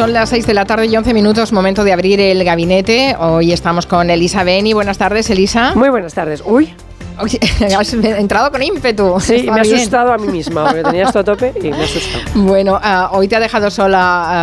[0.00, 3.14] Son las 6 de la tarde y 11 minutos, momento de abrir el gabinete.
[3.20, 4.72] Hoy estamos con Elisa Beni.
[4.72, 5.72] Buenas tardes, Elisa.
[5.74, 6.42] Muy buenas tardes.
[6.42, 6.72] Uy,
[7.18, 7.38] Oye,
[7.78, 9.20] has entrado con ímpetu.
[9.20, 11.76] sí, Está me he asustado a mí misma, porque tenía esto a tope y me
[11.80, 12.24] he asustado.
[12.34, 13.98] Bueno, ah, hoy te ha dejado sola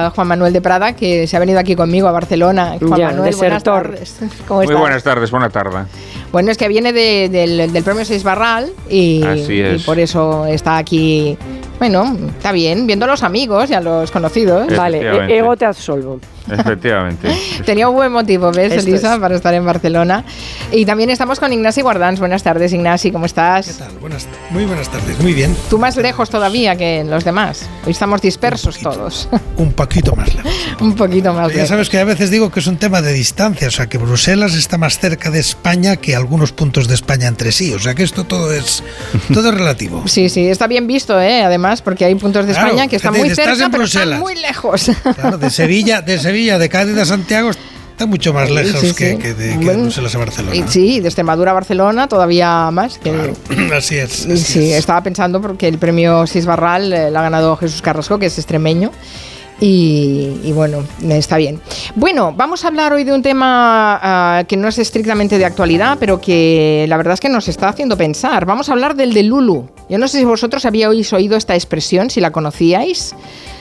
[0.05, 2.75] ah, Juan Manuel de Prada, que se ha venido aquí conmigo a Barcelona.
[2.77, 3.81] Juan Ya, Manuel, buenas desertor.
[3.83, 4.19] tardes.
[4.47, 5.85] ¿Cómo Muy buenas tardes, buena tarde.
[6.31, 9.81] Bueno, es que viene de- del, del premio Seis Barral y, Así es.
[9.81, 11.35] y por eso está aquí.
[11.79, 14.75] Bueno, está bien, viendo a los amigos y a los conocidos.
[14.75, 16.19] Vale, e- ego te absolvo.
[16.49, 17.29] Efectivamente.
[17.65, 19.19] Tenía un buen motivo, ¿ves, Esto Elisa, es.
[19.19, 20.23] para estar en Barcelona?
[20.71, 22.19] Y también estamos con Ignasi Guardans.
[22.19, 23.77] Buenas tardes, Ignasi, ¿cómo ¿Qué estás?
[23.77, 23.91] tal?
[23.99, 25.55] Buenas, muy buenas tardes, muy bien.
[25.69, 27.67] Tú más lejos todavía que los demás.
[27.85, 29.29] Hoy estamos dispersos todos.
[29.57, 30.51] Un poquito más lejos.
[30.81, 31.69] un poquito más Ya lejos.
[31.69, 34.53] sabes que a veces digo que es un tema de distancia, o sea que Bruselas
[34.55, 38.03] está más cerca de España que algunos puntos de España entre sí, o sea que
[38.03, 38.83] esto todo es
[39.33, 40.03] todo es relativo.
[40.07, 41.43] Sí, sí, está bien visto, ¿eh?
[41.43, 44.19] además, porque hay puntos de Claro, España que están muy cerca, pero están Bruselas.
[44.19, 44.91] muy lejos.
[45.15, 48.95] Claro, de Sevilla, de Sevilla, de Cádiz a Santiago está mucho más lejos Sí, sí.
[48.95, 50.67] que, que de, que de Bueno, Bruselas a Barcelona.
[50.69, 52.99] sí, de Extremadura a Barcelona todavía más.
[52.99, 53.33] Que, Claro,
[53.75, 54.25] así es.
[54.25, 54.79] así Sí, es.
[54.79, 58.91] estaba pensando porque el premio Sisbarral eh, lo ha ganado Jesús Carrasco, que es extremeño.
[59.59, 61.59] Y, y bueno, está bien.
[61.95, 65.97] Bueno, vamos a hablar hoy de un tema ah, que no es estrictamente de actualidad,
[65.99, 68.45] pero que la verdad es que nos está haciendo pensar.
[68.45, 69.67] Vamos a hablar del de Lulu.
[69.89, 73.15] Yo no sé si vosotros habíais oído esta expresión, si la conocíais.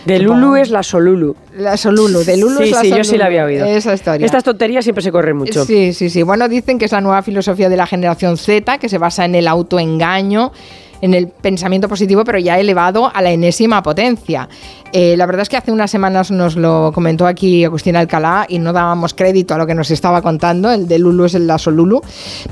[0.05, 0.19] De.
[0.19, 1.35] Lulu es la Solulu.
[1.57, 3.19] La Solulu, de Lulu sí, es la sí, yo sí Solulu.
[3.19, 3.65] la había oído.
[3.67, 4.27] Esa historia.
[4.27, 5.65] Estas tonterías siempre se corren mucho.
[5.65, 6.23] Sí, sí, sí.
[6.23, 9.35] Bueno, dicen que es la nueva filosofía de la generación Z, que se basa en
[9.35, 10.53] el autoengaño,
[11.01, 14.49] en el pensamiento positivo, pero ya elevado a la enésima potencia.
[14.93, 18.59] Eh, la verdad es que hace unas semanas nos lo comentó aquí Agustín Alcalá y
[18.59, 21.59] no dábamos crédito a lo que nos estaba contando, el de Lulu es el la
[21.59, 22.01] Solulu,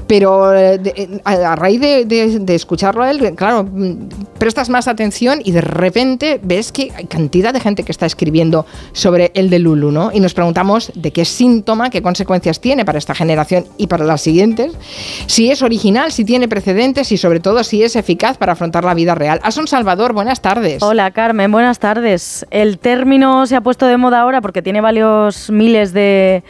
[0.06, 3.92] pero eh, de- a, raíz de, de- de escucharlo a él, claro, mm,
[4.38, 8.66] prestas más atención y de repente ves que hay cantidad de gente que está escribiendo
[8.92, 10.10] sobre el de Lulu, ¿no?
[10.12, 14.20] Y nos preguntamos de qué síntoma, qué consecuencias tiene para esta generación y para las
[14.20, 14.72] siguientes,
[15.26, 18.94] si es original, si tiene precedentes y sobre todo si es eficaz para afrontar la
[18.94, 19.40] vida real.
[19.42, 20.82] Asun Salvador, buenas tardes.
[20.82, 22.46] Hola Carmen, buenas tardes.
[22.50, 26.42] El término se ha puesto de moda ahora porque tiene varios miles de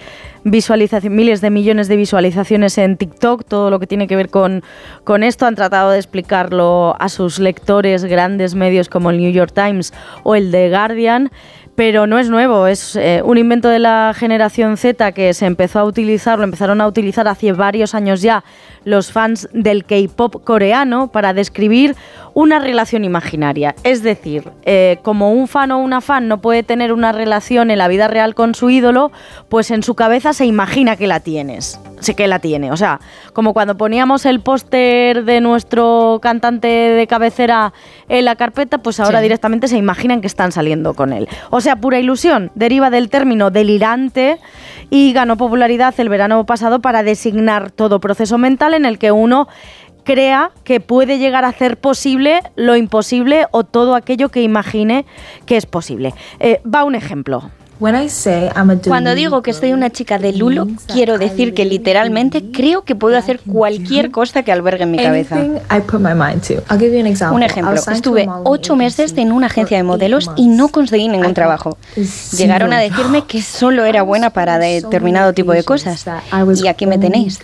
[0.45, 4.63] visualizaciones, miles de millones de visualizaciones en TikTok, todo lo que tiene que ver con,
[5.03, 5.47] con esto.
[5.47, 10.35] Han tratado de explicarlo a sus lectores grandes medios como el New York Times o
[10.35, 11.31] el The Guardian.
[11.77, 15.81] Pero no es nuevo, es eh, un invento de la generación Z que se empezó
[15.81, 18.45] a utilizar, lo empezaron a utilizar hace varios años ya
[18.85, 21.97] los fans del K-pop coreano para describir
[22.35, 23.75] una relación imaginaria.
[23.85, 27.79] Es decir, eh, como un fan o una fan no puede tener una relación en
[27.79, 29.13] la vida real con su ídolo,
[29.49, 31.81] pues en su cabeza se imagina que la tienes.
[32.01, 32.71] Sí que la tiene.
[32.73, 33.01] O sea,
[33.33, 37.73] como cuando poníamos el póster de nuestro cantante de cabecera
[38.09, 39.23] en la carpeta, pues ahora Sí.
[39.23, 41.29] directamente se imaginan que están saliendo con él.
[41.51, 42.51] O sea, pura ilusión.
[42.57, 44.39] Deriva del término delirante
[44.91, 49.49] y ganó popularidad el verano pasado para designar todo proceso mental en el que uno
[50.05, 55.05] crea que puede llegar a hacer posible lo imposible o todo aquello que imagine
[55.47, 56.15] que es posible.
[56.41, 57.51] Eh, va un ejemplo.
[58.89, 63.17] Cuando digo que soy una chica de Lulo, quiero decir que literalmente creo que puedo
[63.19, 65.37] hacer cualquier cosa que albergue en mi cabeza.
[67.33, 71.77] Un ejemplo, estuve ocho meses en una agencia de modelos y no conseguí ningún trabajo.
[72.37, 76.05] Llegaron a decirme que solo era buena para determinado tipo de cosas.
[76.63, 77.41] Y aquí me tenéis.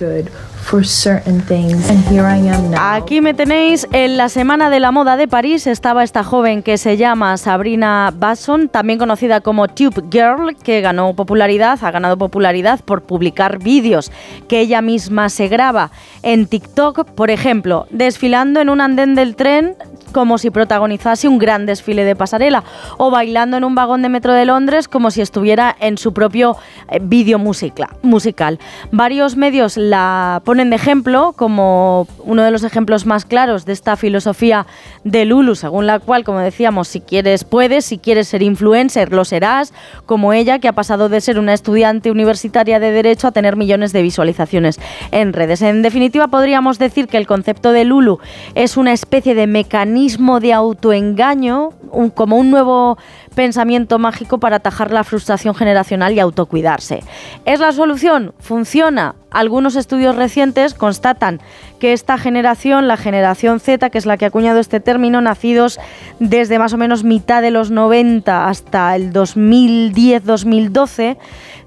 [2.78, 5.66] Aquí me tenéis en la Semana de la Moda de París.
[5.66, 10.29] Estaba esta joven que se llama Sabrina Basson, también conocida como Tube Girl,
[10.62, 14.10] que ganó popularidad, ha ganado popularidad por publicar vídeos
[14.48, 15.90] que ella misma se graba
[16.22, 19.76] en TikTok, por ejemplo, desfilando en un andén del tren
[20.12, 22.64] como si protagonizase un gran desfile de pasarela
[22.98, 26.56] o bailando en un vagón de metro de Londres como si estuviera en su propio
[26.88, 28.58] eh, vídeo musica- musical.
[28.90, 33.96] Varios medios la ponen de ejemplo como uno de los ejemplos más claros de esta
[33.96, 34.66] filosofía
[35.04, 39.24] de Lulu, según la cual, como decíamos, si quieres puedes, si quieres ser influencer lo
[39.24, 39.72] serás,
[40.06, 43.92] como ella que ha pasado de ser una estudiante universitaria de derecho a tener millones
[43.92, 44.80] de visualizaciones
[45.10, 45.62] en redes.
[45.62, 48.18] En definitiva, podríamos decir que el concepto de Lulu
[48.54, 49.99] es una especie de mecanismo
[50.40, 51.70] de autoengaño,
[52.14, 52.98] como un nuevo
[53.34, 57.02] pensamiento mágico para atajar la frustración generacional y autocuidarse.
[57.44, 58.32] ¿Es la solución?
[58.38, 59.14] ¿Funciona?
[59.30, 61.40] Algunos estudios recientes constatan
[61.78, 65.78] que esta generación, la generación Z, que es la que ha acuñado este término, nacidos
[66.18, 71.16] desde más o menos mitad de los 90 hasta el 2010-2012,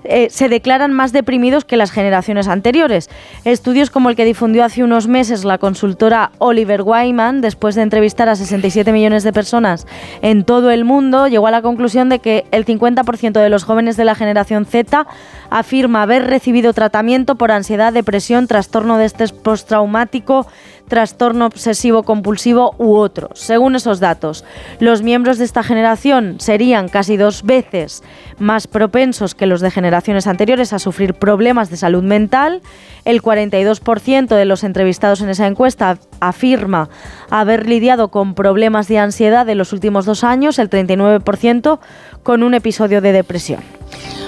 [0.04, 3.10] eh, se declaran más deprimidos que las generaciones anteriores.
[3.46, 8.30] Estudios como el que difundió hace unos meses la consultora Oliver Wyman, después de entrevistar
[8.30, 9.88] a 67 millones de personas
[10.22, 13.98] en todo el mundo, llegó a la conclusión de que el 50% de los jóvenes
[13.98, 15.06] de la generación Z
[15.50, 20.48] afirma haber recibido tratamiento por ansiedad, depresión, trastorno de estrés postraumático,
[20.88, 23.40] trastorno obsesivo compulsivo u otros.
[23.40, 24.44] Según esos datos,
[24.80, 28.04] los miembros de esta generación serían casi dos veces
[28.40, 32.62] más propensos que los de generaciones anteriores a sufrir problemas de salud mental.
[33.06, 36.90] El 42% de los entrevistados en esa encuesta afirma
[37.30, 41.80] haber lidiado con problemas de ansiedad en los últimos dos años, el 39%
[42.24, 43.83] con un episodio de depresión.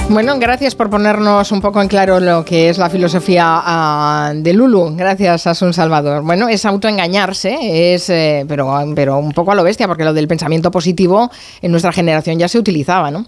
[0.08, 4.54] Bueno, gracias por ponernos un poco en claro lo que es la filosofía ah, de
[4.54, 4.96] Lulu.
[4.96, 6.22] Gracias, Asun Salvador.
[6.22, 10.28] Bueno, es autoengañarse, es, eh, pero, pero un poco a lo bestia, porque lo del
[10.28, 13.26] pensamiento positivo en nuestra generación ya se utilizaba, ¿no?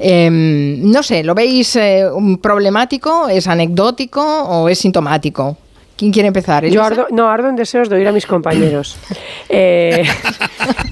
[0.00, 2.04] Em, no sé, ¿lo veis eh,
[2.42, 3.28] problemático?
[3.28, 5.56] ¿Es anecdótico o es sintomático?
[5.96, 6.66] ¿Quién quiere empezar?
[6.66, 8.96] Yo ardo, no, ardo en deseos de oír a mis compañeros.
[9.48, 10.04] Eh,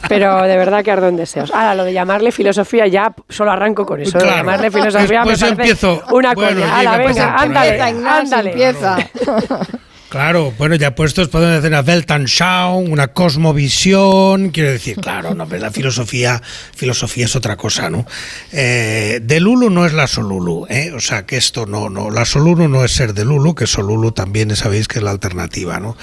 [0.09, 1.51] pero de verdad que ardo en deseos.
[1.53, 4.17] Ahora, lo de llamarle filosofía, ya solo arranco con eso.
[4.17, 6.79] De llamarle filosofía me empiezo, una coña.
[6.79, 8.51] Ala, venga, ándale, ándale.
[8.53, 8.97] Empieza.
[9.25, 9.59] Claro,
[10.59, 16.41] bueno, ya puestos podemos hacer una Weltanschauung, una cosmovisión, quiero decir, claro, no, la filosofía,
[16.77, 18.07] filosofía es otra cosa, ¿no?
[18.53, 20.93] Eh, de Lulu no es la Solulu, ¿eh?
[20.95, 24.13] O sea, que esto no, no, la Solulu no es ser de Lulu, que Solulu
[24.13, 25.97] también sabéis que es la alternativa, ¿no?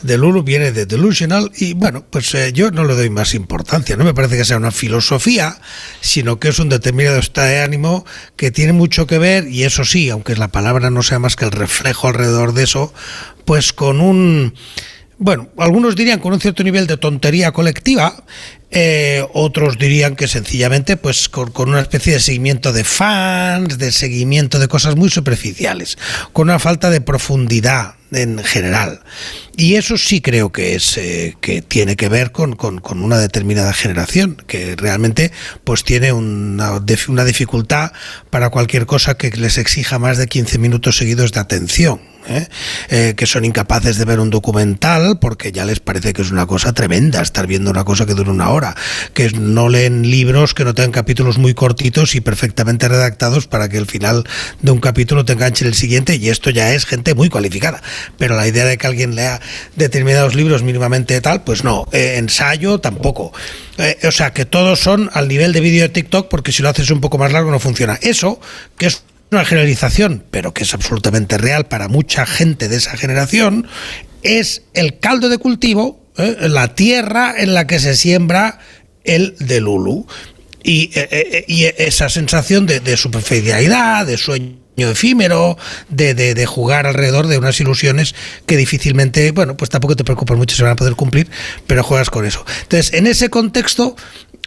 [0.00, 3.96] De Lulu viene de delusional y bueno, pues eh, yo no le doy más importancia,
[3.96, 5.58] no me parece que sea una filosofía,
[6.00, 8.06] sino que es un determinado estado de ánimo
[8.36, 11.44] que tiene mucho que ver, y eso sí, aunque la palabra no sea más que
[11.44, 12.94] el reflejo alrededor de eso,
[13.48, 14.52] pues con un,
[15.16, 18.22] bueno, algunos dirían con un cierto nivel de tontería colectiva,
[18.70, 24.58] eh, otros dirían que sencillamente pues con, una especie de seguimiento de fans, de seguimiento
[24.58, 25.96] de cosas muy superficiales,
[26.34, 29.00] con una falta de profundidad en general.
[29.60, 33.72] Y eso sí creo que es eh, que tiene que ver con, con, una determinada
[33.72, 35.32] generación, que realmente
[35.64, 37.90] pues tiene una, una dificultad
[38.30, 41.98] para cualquier cosa que les exija más de 15 minutos seguidos de atención.
[42.28, 42.46] ¿eh?
[42.90, 46.46] Eh, que son incapaces de ver un documental porque ya les parece que es una
[46.46, 48.76] cosa tremenda estar viendo una cosa que dura una hora,
[49.14, 53.78] que no leen libros que no tengan capítulos muy cortitos y perfectamente redactados para que
[53.78, 54.24] el final
[54.60, 57.82] de un capítulo te enganche el siguiente y esto ya es gente muy cualificada.
[58.18, 59.40] Pero la idea de que alguien lea
[59.76, 63.32] determinados libros mínimamente tal, pues no, eh, ensayo tampoco.
[64.02, 66.90] o sea, que todos son al nivel de vídeo de TikTok porque si lo haces
[66.90, 67.98] un poco más largo no funciona.
[68.02, 68.40] Eso,
[68.76, 73.66] que es una generalización, pero que es absolutamente real para mucha gente de esa generación,
[74.22, 76.36] es el caldo de cultivo, ¿eh?
[76.48, 78.58] la tierra en la que se siembra
[79.04, 80.06] el de Lulu.
[80.62, 85.58] Y, eh, eh, esa sensación de, superficialidad, de sueño efímero,
[85.88, 88.14] de, de, jugar alrededor de unas ilusiones
[88.46, 91.28] que difícilmente, bueno, pues tampoco te preocupas mucho, se van a poder cumplir,
[91.66, 92.44] pero juegas con eso.
[92.62, 93.96] Entonces, en ese contexto,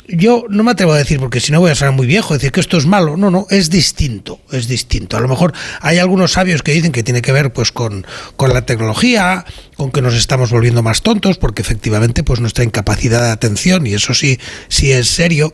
[0.08, 2.52] yo no me atrevo a decir, porque si no voy a ser muy viejo, decir
[2.52, 3.18] que esto es malo.
[3.18, 5.18] No, no, es distinto, es distinto.
[5.18, 8.06] A lo mejor hay algunos sabios que dicen que tiene que ver pues con,
[8.36, 9.46] con la tecnología,
[9.76, 13.94] con que nos estamos volviendo más tontos, porque efectivamente pues nuestra incapacidad de atención, y
[13.94, 15.54] eso sí, sí es serio,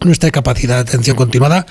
[0.00, 1.66] nuestra capacidad de atención continuada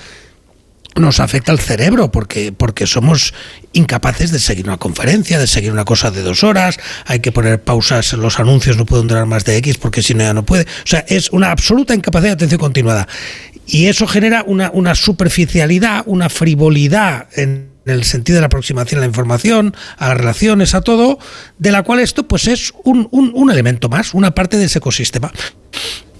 [0.98, 3.34] nos afecta al cerebro porque, porque somos
[3.72, 7.62] incapaces de seguir una conferencia, de seguir una cosa de dos horas, hay que poner
[7.62, 10.64] pausas, los anuncios no pueden durar más de X porque si no ya no puede.
[10.64, 13.08] O sea, es una absoluta incapacidad de atención continuada.
[13.66, 19.02] Y eso genera una, una superficialidad, una frivolidad en el sentido de la aproximación a
[19.02, 21.18] la información, a las relaciones, a todo,
[21.58, 24.78] de la cual esto pues es un, un, un elemento más, una parte de ese
[24.78, 25.32] ecosistema.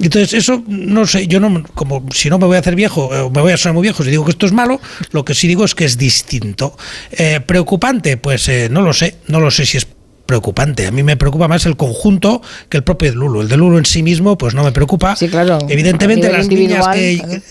[0.01, 3.31] Entonces, eso no sé, yo no, como si no me voy a hacer viejo, eh,
[3.35, 5.49] me voy a sonar muy viejo si digo que esto es malo, lo que sí
[5.49, 6.77] digo es que es distinto.
[7.11, 8.17] Eh, ¿Preocupante?
[8.17, 9.89] Pues eh, no lo sé, no lo sé si es
[10.29, 10.87] preocupante.
[10.87, 13.41] A mí me preocupa más el conjunto que el propio de Lulu.
[13.41, 15.17] El de Lulu en sí mismo, pues no me preocupa.
[15.17, 15.59] Sí, claro.
[15.69, 17.43] Evidentemente, las niñas que.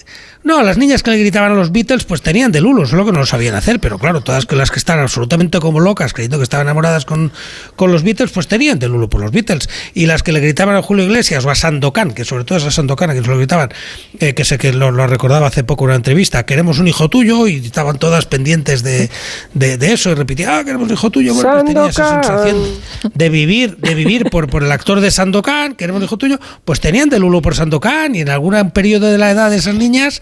[0.48, 3.12] No, las niñas que le gritaban a los Beatles, pues tenían de Lulu, solo que
[3.12, 6.44] no lo sabían hacer, pero claro, todas las que están absolutamente como locas, creyendo que
[6.44, 7.34] estaban enamoradas con,
[7.76, 9.68] con los Beatles, pues tenían de Lulu por los Beatles.
[9.94, 12.64] Y las que le gritaban a Julio Iglesias o a Sandokan, que sobre todo es
[12.64, 13.74] a Sandokan a que se lo gritaban,
[14.22, 17.46] eh, que sé que lo, recordaba hace poco en una entrevista, queremos un hijo tuyo,
[17.50, 19.10] y estaban todas pendientes de,
[19.54, 22.64] de, eso, y repetían, ah, queremos un hijo tuyo, bueno, pues tenía esa sensación
[23.14, 26.80] de vivir, de vivir por, por el actor de Sandokan, queremos un hijo tuyo, pues
[26.80, 30.22] tenían de Lulu por Sandokan, y en algún periodo de la edad de esas niñas,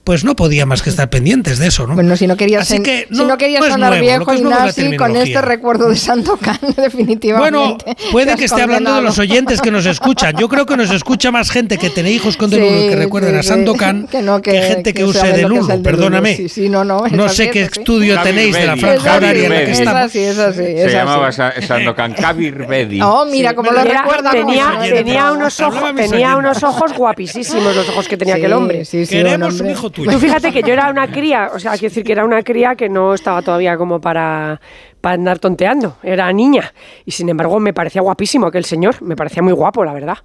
[0.03, 1.93] pues no podía más que estar pendientes de eso, ¿no?
[1.93, 2.79] Bueno, si no querías, si
[3.09, 7.49] no, querías sonar viejo y nazi con este recuerdo de Santo Can, definitivamente.
[7.49, 7.77] Bueno,
[8.11, 10.35] puede que esté hablando de los oyentes que nos escuchan.
[10.37, 13.43] Yo creo que nos escucha más gente que tiene hijos con Delulu que recuerden a
[13.43, 14.07] Santo Can
[14.43, 16.37] que, gente que, use Delulu, perdóname.
[16.69, 20.11] no, no, no sé qué estudio tenéis de la franja horaria en la que estamos.
[20.11, 23.01] Se llamaba Santo Can Kavirbedi.
[23.01, 24.31] Oh, mira, como lo recuerda.
[24.31, 28.83] Tenía unos ojos, tenía unos ojos guapísimos los ojos que tenía aquel hombre.
[29.07, 30.11] Queremos un hijo tuyo.
[30.11, 32.75] Tú fíjate que yo era una cría, o sea, quiero decir que era una cría
[32.75, 34.59] que no estaba todavía como para
[35.01, 35.97] para andar tonteando.
[36.03, 36.73] Era niña.
[37.05, 39.01] Y sin embargo, me parecía guapísimo aquel señor.
[39.01, 40.17] Me parecía muy guapo, la verdad.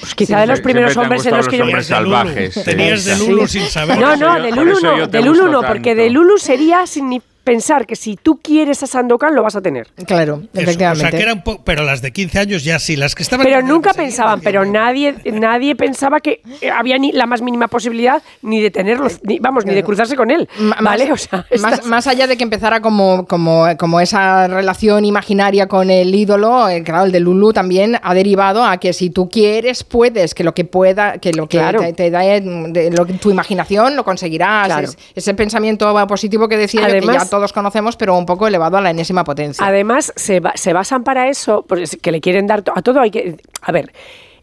[0.00, 1.82] Pues quizá de los primeros hombres en los que yo me.
[1.82, 2.62] salvajes.
[2.62, 3.98] Tenías de Lulu sin saber.
[3.98, 5.06] No, no, de Lulu no.
[5.06, 6.86] De Lulu no, porque de Lulu sería
[7.44, 9.88] pensar que si tú quieres a Sandokan lo vas a tener.
[10.06, 11.06] Claro, efectivamente.
[11.06, 13.62] o sea, que eran pero las de 15 años ya sí, las que estaban Pero
[13.62, 16.42] nunca pensaban, pero nadie nadie pensaba que
[16.74, 19.08] había ni la más mínima posibilidad ni de tenerlo,
[19.40, 20.48] vamos, ni de cruzarse con él,
[20.80, 21.12] ¿vale?
[21.12, 21.46] o sea,
[21.84, 26.82] más, allá de que empezara como, como, como esa relación imaginaria con el ídolo, eh,
[26.82, 30.54] claro, el de Lulu también ha derivado a que si tú quieres puedes, que lo
[30.54, 31.58] que pueda, que lo que
[31.96, 32.20] te, da
[33.20, 34.96] tu imaginación lo conseguirás.
[35.14, 38.90] ese pensamiento positivo que decía que ya todos conocemos, pero un poco elevado a la
[38.90, 39.64] enésima potencia.
[39.64, 43.36] Además, se, se basan para eso, pues, que le quieren dar a todo hay que...
[43.62, 43.92] A ver,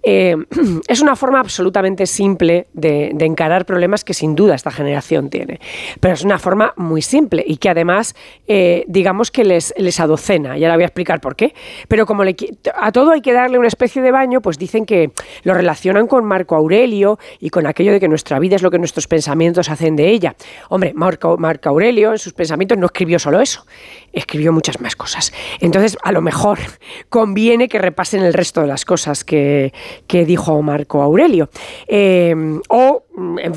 [0.10, 0.38] eh,
[0.88, 5.60] es una forma absolutamente simple de, encarar problemas que sin duda esta generación tiene.
[6.00, 8.16] Pero es una forma muy simple y que además,
[8.48, 10.58] eh, digamos que les, les adocena.
[10.58, 11.54] Y ahora voy a explicar por qué.
[11.90, 15.12] Pero como a todo hay que darle una especie de baño, pues dicen que
[15.44, 18.80] lo relacionan con Marco Aurelio y con aquello de que nuestra vida es lo que
[18.80, 20.38] nuestros pensamientos hacen de ella.
[20.70, 23.66] Hombre, Marco, Marco Aurelio en sus pensamientos no escribió solo eso,
[24.14, 25.34] escribió muchas más cosas.
[25.60, 26.60] Entonces, a lo mejor
[27.10, 29.74] conviene que repasen el resto de las cosas que,
[30.06, 31.50] que dijo Marco Aurelio.
[31.88, 32.36] Eh,
[32.70, 33.04] o,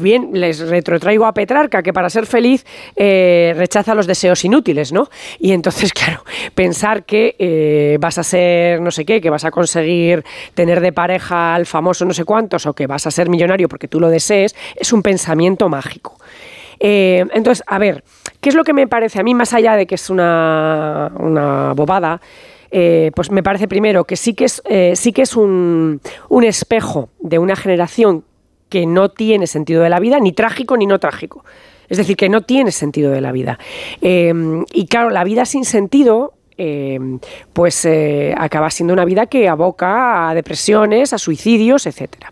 [0.01, 2.65] bien, les retrotraigo a Petrarca, que para ser feliz
[2.97, 5.09] eh, rechaza los deseos inútiles, ¿no?
[5.39, 9.51] Y entonces, claro, pensar que eh, vas a ser no sé qué, que vas a
[9.51, 13.69] conseguir tener de pareja al famoso no sé cuántos, o que vas a ser millonario
[13.69, 16.17] porque tú lo desees, es un pensamiento mágico.
[16.79, 18.03] entonces, a ver,
[18.41, 21.75] ¿qué es lo que me parece a mí, más allá de que es una, una
[21.75, 22.21] bobada?
[22.71, 26.01] Eh, pues me parece primero que sí que es, eh, sí que es un,
[26.43, 28.25] espejo de una generación
[28.69, 31.45] que no tiene sentido de la vida, ni trágico ni no trágico.
[31.89, 33.59] Es decir, que no tiene sentido de la vida.
[34.01, 34.33] Eh,
[34.73, 36.35] y claro, la vida sin sentido
[37.55, 37.89] pues
[38.37, 42.27] acaba siendo una vida que aboca a depresiones, a suicidios, etc.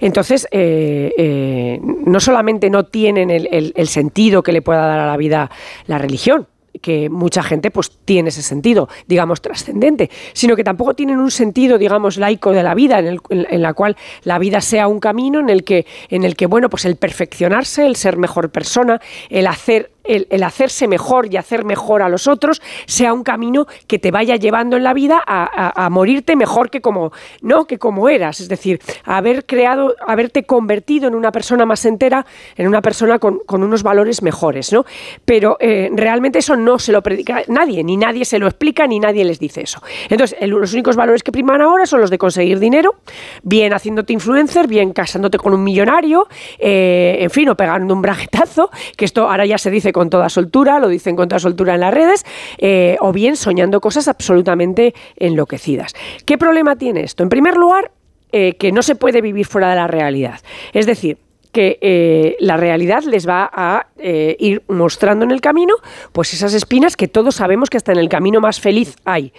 [0.00, 5.48] Entonces, no solamente no tienen el, sentido que le pueda dar a la vida
[5.86, 6.48] la religión,
[6.80, 11.78] que mucha gente pues tiene ese sentido, digamos, trascendente, sino que tampoco tienen un sentido,
[11.78, 15.40] digamos, laico de la vida, en, el, en, la cual la vida sea un camino
[15.40, 19.00] en el que, en el que, bueno, pues el perfeccionarse, el ser mejor persona,
[19.30, 23.98] el hacer el, hacerse mejor y hacer mejor a los otros sea un camino que
[23.98, 27.66] te vaya llevando en la vida a, morirte mejor que como, ¿no?
[27.66, 28.40] que como eras.
[28.40, 32.24] Es decir, haber creado, haberte convertido en una persona más entera,
[32.56, 34.72] en una persona con, unos valores mejores.
[34.72, 34.84] ¿no?
[35.24, 38.98] Pero eh, realmente eso no se lo predica nadie, ni nadie se lo explica, ni
[38.98, 39.82] nadie les dice eso.
[40.08, 42.96] Entonces, los únicos valores que priman ahora son los de conseguir dinero,
[43.42, 46.28] bien haciéndote influencer, bien casándote con un millonario,
[46.58, 50.28] eh, en fin, o pegando un brajetazo, que esto ahora ya se dice con toda
[50.28, 52.24] soltura, lo dicen con toda soltura en las redes,
[52.58, 55.94] eh, o bien soñando cosas absolutamente enloquecidas.
[56.24, 57.22] ¿Qué problema tiene esto?
[57.22, 57.92] En primer lugar,
[58.32, 60.40] eh, que no se puede vivir fuera de la realidad.
[60.72, 61.18] Es decir,
[61.52, 65.74] que eh, la realidad les va a ir mostrando en el camino,
[66.12, 69.32] pues esas espinas que todos sabemos que hasta en el camino más feliz hay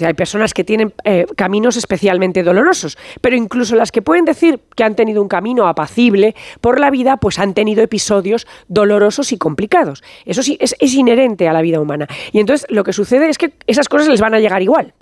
[0.00, 4.84] hay personas que tienen eh, caminos especialmente dolorosos, pero incluso las que pueden decir que
[4.84, 10.02] han tenido un camino apacible por la vida, pues han tenido episodios dolorosos y complicados.
[10.24, 12.06] Eso sí, es, es inherente a la vida humana.
[12.32, 14.94] Y entonces lo que sucede es que esas cosas les van a llegar igual.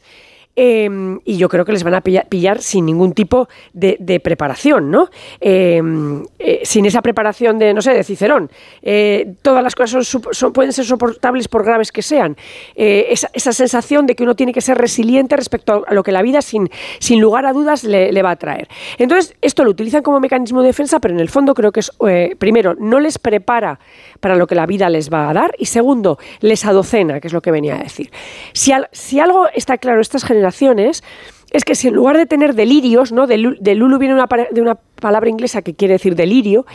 [0.56, 5.08] Em, y yo creo que les van a pillar, sin ningún tipo de, preparación, ¿no?
[5.40, 8.50] Em, eh, sin esa preparación de, no sé, de Cicerón.
[8.82, 12.36] Eh, todas las cosas son, pueden ser soportables por graves que sean.
[12.74, 16.22] Eh, esa, sensación de que uno tiene que ser resiliente respecto a lo que la
[16.22, 18.68] vida, sin, sin lugar a dudas, le, le va a traer.
[18.98, 21.92] Entonces, esto lo utilizan como mecanismo de defensa, pero en el fondo creo que es,
[22.38, 23.78] primero, no les prepara
[24.20, 27.32] para lo que la vida les va a dar, y segundo, les adocena, que es
[27.32, 28.10] lo que venía a decir.
[28.52, 31.02] Si, si algo está claro, estas generaciones
[31.50, 33.26] es que si en lugar de tener delirios, ¿no?
[33.26, 36.66] De, Lulu viene una, de una palabra inglesa que quiere decir delirio,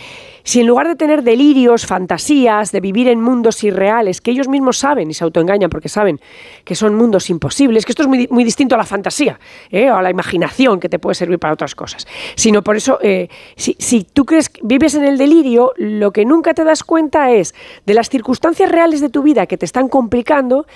[0.44, 4.78] si en lugar de tener delirios, fantasías, de vivir en mundos irreales, que ellos mismos
[4.78, 6.20] saben y se autoengañan porque saben
[6.64, 9.40] que son mundos imposibles, que esto es muy, muy distinto a la fantasía
[9.72, 9.90] ¿eh?
[9.90, 12.06] o a la imaginación que te puede servir para otras cosas,
[12.36, 16.26] sino por eso, eh, si, si tú crees que vives en el delirio, lo que
[16.26, 17.56] nunca te das cuenta es
[17.86, 20.68] de las circunstancias reales de tu vida que te están complicando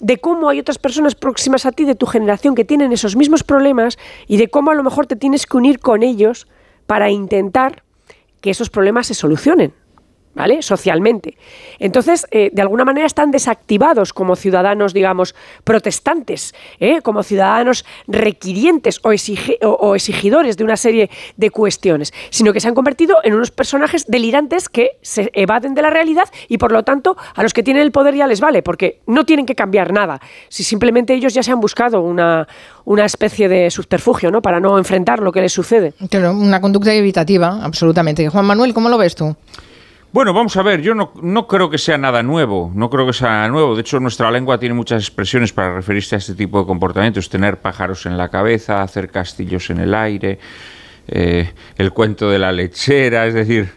[0.00, 3.42] de cómo hay otras personas próximas a ti de tu generación que tienen esos mismos
[3.42, 6.48] problemas y de cómo a lo mejor te tienes que unir con ellos
[6.86, 7.84] para intentar
[8.40, 9.74] que esos problemas se solucionen.
[10.34, 10.62] ¿Vale?
[10.62, 11.36] Socialmente.
[11.78, 15.34] Entonces, eh, de alguna manera están desactivados como ciudadanos, digamos,
[15.64, 17.00] protestantes, ¿eh?
[17.02, 19.12] como ciudadanos requirientes o,
[19.94, 24.68] exigidores de una serie de cuestiones, sino que se han convertido en unos personajes delirantes
[24.68, 27.92] que se evaden de la realidad y, por lo tanto, a los que tienen el
[27.92, 31.50] poder ya les vale, porque no tienen que cambiar nada, si simplemente ellos ya se
[31.50, 32.46] han buscado una,
[32.84, 35.92] una especie de subterfugio, ¿no?, para no enfrentar lo que les sucede.
[36.00, 38.28] una conducta evitativa, absolutamente.
[38.28, 39.36] Juan Manuel, ¿cómo lo ves tú?
[40.12, 43.12] Bueno, vamos a ver, yo no, no, creo que sea nada nuevo, no creo que
[43.12, 43.76] sea nada nuevo.
[43.76, 47.28] De hecho, nuestra lengua tiene muchas expresiones para referirse a este tipo de comportamientos.
[47.28, 50.40] Tener pájaros en la cabeza, hacer castillos en el aire,
[51.06, 53.70] eh, el cuento de la lechera, es decir,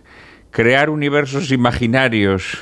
[0.49, 2.57] crear universos imaginarios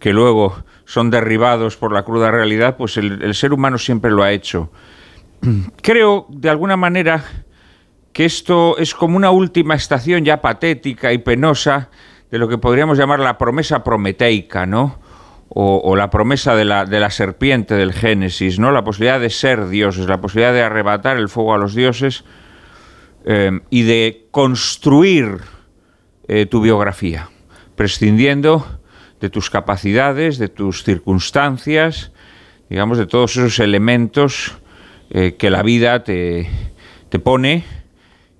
[0.00, 4.24] que luego son derribados por la cruda realidad, pues el, el ser humano siempre lo
[4.24, 4.72] ha hecho.
[5.80, 7.22] Creo, de alguna manera,
[8.12, 11.88] que esto es como una última estación ya patética y penosa
[12.36, 15.00] de lo que podríamos llamar la promesa prometeica, ¿no?
[15.48, 18.72] O, la promesa de la, de la, serpiente del Génesis, ¿no?
[18.72, 22.24] La posibilidad de ser dioses, la posibilidad de arrebatar el fuego a los dioses
[23.24, 25.38] eh, y de construir
[26.28, 27.30] eh, tu biografía,
[27.74, 28.66] prescindiendo
[29.18, 32.12] de tus capacidades, de tus circunstancias,
[32.68, 34.58] digamos, de todos esos elementos
[35.08, 36.50] eh, que la vida te,
[37.08, 37.64] te pone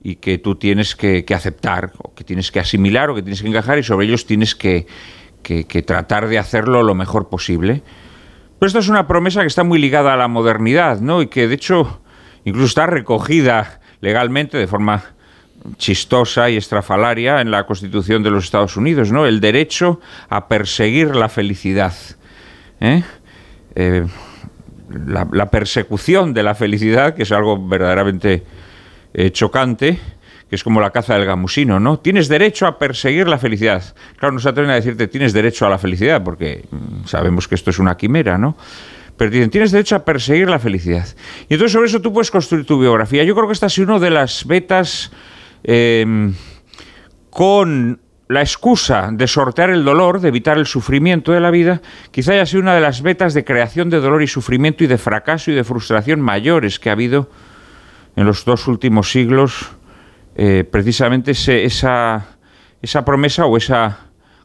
[0.07, 3.49] y que tú tienes que, aceptar, o que tienes que asimilar, o que tienes que
[3.49, 4.87] encajar, y sobre ellos tienes que,
[5.85, 7.83] tratar de hacerlo lo mejor posible.
[8.57, 11.23] Pero esta es una promesa que está muy ligada a la modernidad, ¿no?
[11.23, 12.03] Y que de hecho
[12.45, 15.03] incluso está recogida legalmente de forma
[15.77, 19.27] chistosa y estrafalaria en la Constitución de los Estados Unidos, ¿no?
[19.27, 21.95] El derecho a perseguir la felicidad.
[22.79, 23.03] ¿eh?
[23.75, 24.07] Eh,
[25.05, 28.45] la, persecución de la felicidad, que es algo verdaderamente
[29.19, 29.99] eh, chocante,
[30.51, 31.99] que es como la caza del gamusino, ¿no?
[31.99, 33.83] Tienes derecho a perseguir la felicidad.
[34.19, 37.55] Claro, no se atreven a decirte tienes derecho a la felicidad, porque mm, sabemos que
[37.55, 38.59] esto es una quimera, ¿no?
[39.17, 41.07] Pero dicen, tienes derecho a perseguir la felicidad.
[41.49, 43.25] Y entonces sobre eso tú puedes construir tu biografía.
[43.25, 45.11] Yo creo que esta sido una de las vetas
[45.65, 46.35] em,
[47.31, 47.99] con
[48.29, 52.45] la excusa de sortear el dolor, de evitar el sufrimiento de la vida, quizá haya
[52.45, 55.55] sido una de las vetas de creación de dolor y sufrimiento y de fracaso y
[55.55, 57.31] de frustración mayores que ha habido
[58.17, 59.71] en los dos últimos siglos
[60.35, 62.27] eh, precisamente esa,
[62.83, 63.99] esa promesa o esa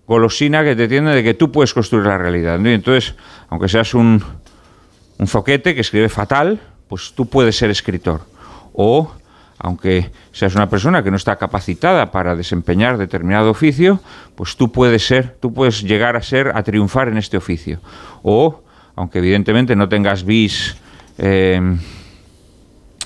[0.07, 2.65] golosina que te tiene de que tú puedes construir la realidad.
[2.65, 3.15] Entonces,
[3.49, 4.23] aunque seas un,
[5.17, 8.21] un foquete que escribe fatal, pues tú puedes ser escritor.
[8.73, 9.11] O,
[9.57, 13.99] aunque seas una persona que no está capacitada para desempeñar determinado oficio,
[14.35, 17.79] pues tú puedes ser, tú puedes llegar a ser, a triunfar en este oficio.
[18.23, 18.63] O,
[18.95, 20.75] aunque evidentemente no tengas bis
[21.17, 21.61] eh,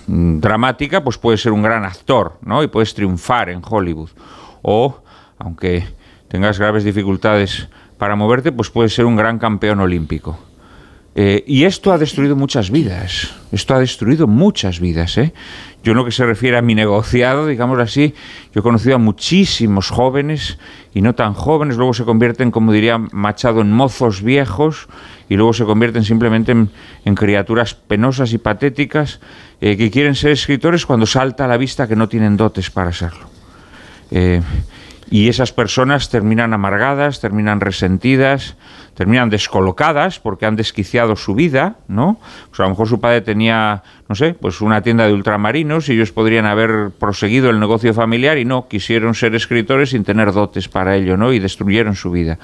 [0.08, 2.64] dramática, pues puedes ser un gran actor, ¿no?
[2.64, 4.10] Y puedes triunfar en Hollywood.
[4.62, 5.02] O,
[5.38, 5.88] aunque
[6.28, 10.38] tengas graves dificultades para moverte, pues puedes ser un gran campeón olímpico.
[11.18, 13.34] Eh, y esto ha destruido muchas vidas.
[13.54, 15.18] Esto ha destruido muchas vidas.
[15.18, 15.34] ¿eh?
[15.82, 18.14] Yo en lo que se refiere a mi negociado, digamos así,
[18.54, 20.60] yo he conocido a muchísimos jóvenes
[20.94, 24.90] y no tan jóvenes, luego se convierten, como diría Machado, en mozos viejos
[25.30, 29.22] y luego se convierten simplemente en, criaturas penosas y patéticas
[29.66, 32.94] eh, que quieren ser escritores cuando salta a la vista que no tienen dotes para
[32.94, 33.26] serlo.
[34.12, 34.40] Eh,
[35.10, 38.58] y esas personas terminan amargadas, terminan resentidas,
[38.94, 42.20] terminan descolocadas porque han desquiciado su vida, ¿no?
[42.50, 45.94] Pues a lo mejor su padre tenía, no sé, pues una tienda de ultramarinos y
[45.94, 50.70] ellos podrían haber proseguido el negocio familiar y no, quisieron ser escritores sin tener dotes
[50.70, 51.34] para ello, ¿no?
[51.34, 52.38] Y destruyeron su vida.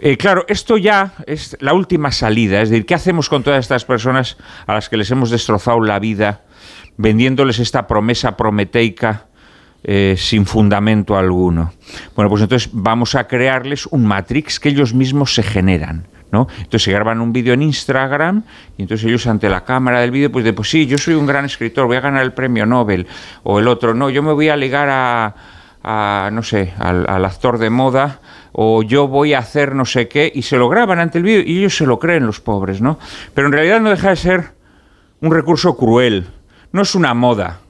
[0.00, 3.84] Eh, claro, esto ya es la última salida, es decir, ¿qué hacemos con todas estas
[3.84, 6.42] personas a las que les hemos destrozado la vida,
[6.96, 9.28] vendiéndoles esta promesa prometeica
[9.84, 11.72] eh, sin fundamento alguno.
[12.16, 16.08] Bueno, pues entonces vamos a crearles un matrix que ellos mismos se generan.
[16.32, 16.48] ¿no?
[16.58, 18.42] Entonces se graban un vídeo en Instagram
[18.76, 21.26] y entonces ellos ante la cámara del vídeo pues de pues sí, yo soy un
[21.26, 23.06] gran escritor, voy a ganar el premio Nobel
[23.44, 27.70] o el otro, no, yo me voy a ligar a, no sé, al, actor de
[27.70, 28.20] moda
[28.52, 31.42] o yo voy a hacer no sé qué y se lo graban ante el vídeo
[31.44, 32.98] y ellos se lo creen los pobres, ¿no?
[33.34, 34.50] Pero en realidad no deja de ser
[35.20, 36.26] un recurso cruel,
[36.72, 37.60] no es una moda.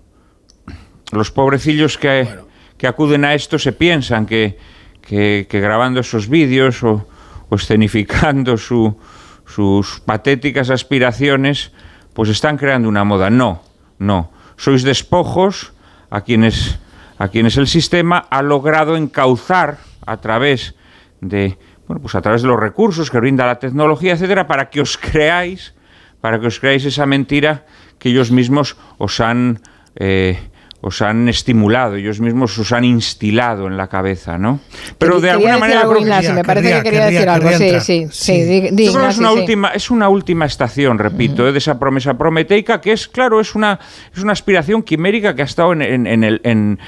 [1.13, 2.29] Los pobrecillos que,
[2.77, 4.59] que acuden a esto se piensan que,
[5.01, 7.07] que, grabando esos vídeos o,
[7.51, 11.73] escenificando sus patéticas aspiraciones,
[12.13, 13.31] pues están creando una moda.
[13.31, 13.63] No,
[13.99, 14.31] no.
[14.57, 15.73] Sois despojos
[16.11, 16.79] a quienes,
[17.17, 19.79] a quienes el sistema ha logrado encauzar
[20.11, 20.75] a través
[21.21, 24.81] de, bueno, pues a través de los recursos que brinda la tecnología, etcétera, para que
[24.81, 25.75] os creáis,
[26.21, 27.67] para que os creáis esa mentira
[27.99, 29.61] que ellos mismos os han
[29.97, 30.39] eh,
[30.81, 34.61] os han estimulado, ellos mismos os han instilado en la cabeza, ¿no?
[34.97, 35.85] Pero de alguna manera...
[36.33, 38.69] me parece que quería decir algo, sí, sí, sí.
[38.79, 43.09] es una, última, es una última estación, repito, eh, de esa promesa prometeica que es,
[43.09, 43.81] claro, es una,
[44.15, 46.41] es una aspiración quimérica que ha estado en, en, el...
[46.45, 46.79] En,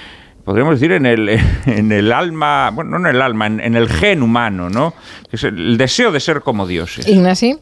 [0.50, 1.28] podríamos decir, en el,
[1.66, 4.94] en el alma, bueno, no en el alma, en, el gen humano, ¿no?
[5.30, 7.06] Que es el, deseo de ser como dioses.
[7.06, 7.60] Ignacio.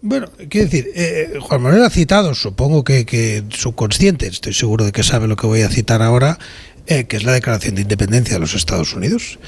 [0.00, 4.92] Bueno, quiero decir, eh, Juan Manuel ha citado, supongo que, que subconsciente, estoy seguro de
[4.92, 6.38] que sabe lo que voy a citar ahora,
[6.86, 9.38] eh, que es la Declaración de Independencia de los Estados Unidos,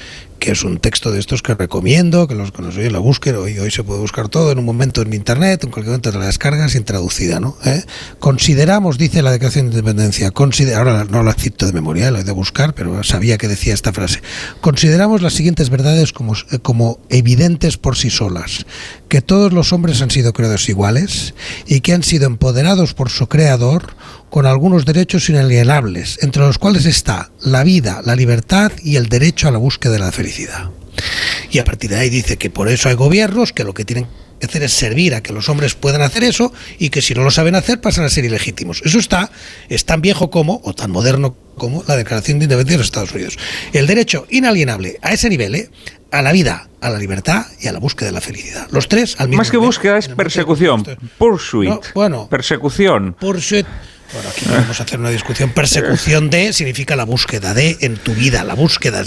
[0.43, 3.37] que es un texto de estos que recomiendo, que los que nos oyen la busquen,
[3.37, 6.19] hoy, hoy se puede buscar todo en un momento en internet, en cualquier momento de
[6.19, 7.55] la descarga sin traducida, ¿no?
[7.63, 7.81] ¿Eh?
[8.19, 10.33] Consideramos, dice la Declaración de Independencia,
[10.75, 13.93] ahora no la cito de memoria, la he de buscar, pero sabía que decía esta
[13.93, 14.21] frase,
[14.59, 18.65] consideramos las siguientes verdades como, como evidentes por sí solas,
[19.07, 21.35] que todos los hombres han sido creados iguales
[21.67, 23.95] y que han sido empoderados por su creador
[24.33, 29.47] con algunos derechos inalienables, entre los cuales está la vida, la libertad y el derecho
[29.47, 30.71] a la búsqueda de la felicidad.
[31.51, 34.07] Y a partir de ahí dice que por eso hay gobiernos que lo que tienen
[34.39, 37.23] que hacer es servir a que los hombres puedan hacer eso y que si no
[37.23, 38.81] lo saben hacer pasan a ser ilegítimos.
[38.83, 39.29] Eso está,
[39.69, 43.11] es tan viejo como, o tan moderno como, la Declaración de Independencia de los Estados
[43.11, 43.37] Unidos.
[43.71, 45.69] El derecho inalienable a ese nivel, ¿eh?
[46.09, 48.67] a la vida, a la libertad y a la búsqueda de la felicidad.
[48.71, 50.83] Los tres al mismo Más que búsqueda es persecución,
[51.19, 51.71] pursuit.
[51.93, 53.15] bueno, persecución.
[53.19, 53.67] Pursuit
[54.13, 55.49] bueno, aquí no vamos a hacer una discusión.
[55.49, 59.03] Persecución de significa la búsqueda de en tu vida, la búsqueda.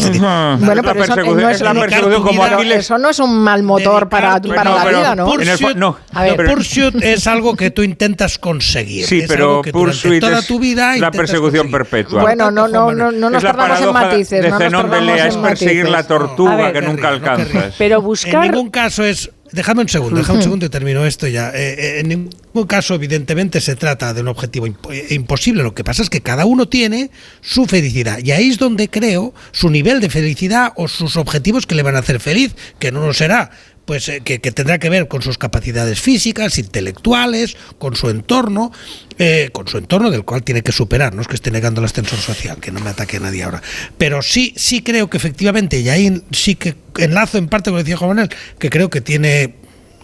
[0.58, 4.40] bueno, pero eso no es, la persecución como Eso no es un mal motor para,
[4.40, 5.26] para la vida, ¿no?
[5.26, 9.06] Pursuit, no, a ver, pursuit es algo que tú intentas conseguir.
[9.06, 12.22] Sí, pero que pursuit toda tu vida la persecución perpetua.
[12.22, 14.42] Bueno, no, no, no, no nos tardamos en matices.
[14.42, 17.74] De no Zenón de Lea es perseguir la tortuga que nunca alcanzas.
[17.78, 18.44] Pero buscar.
[18.44, 21.48] En ningún caso es Déjame un segundo, déjame un segundo y termino esto ya.
[21.48, 25.62] Eh, eh, en ningún caso, evidentemente, se trata de un objetivo eh, imposible.
[25.62, 28.18] Lo que pasa es que cada uno tiene su felicidad.
[28.22, 31.96] Y ahí es donde creo su nivel de felicidad o sus objetivos que le van
[31.96, 33.50] a hacer feliz, que no lo será
[33.86, 38.72] pues eh, que, tendrá que ver con sus capacidades físicas, intelectuales, con su entorno,
[39.18, 41.86] eh, con su entorno del cual tiene que superar, no es que esté negando el
[41.86, 43.62] ascensor social, que no me ataque a nadie ahora,
[43.96, 47.84] pero sí, sí creo que efectivamente, y ahí sí que enlazo en parte con lo
[47.84, 49.54] que decía Juan que creo que tiene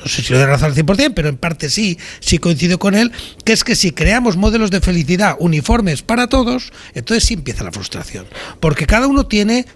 [0.03, 2.95] no sé si lo de razón al 100%, pero en parte sí, sí coincido con
[2.95, 3.13] él,
[3.45, 7.71] que es que si creamos modelos de felicidad uniformes para todos, entonces sí empieza la
[7.71, 8.27] frustración.
[8.59, 9.67] Porque cada uno tiene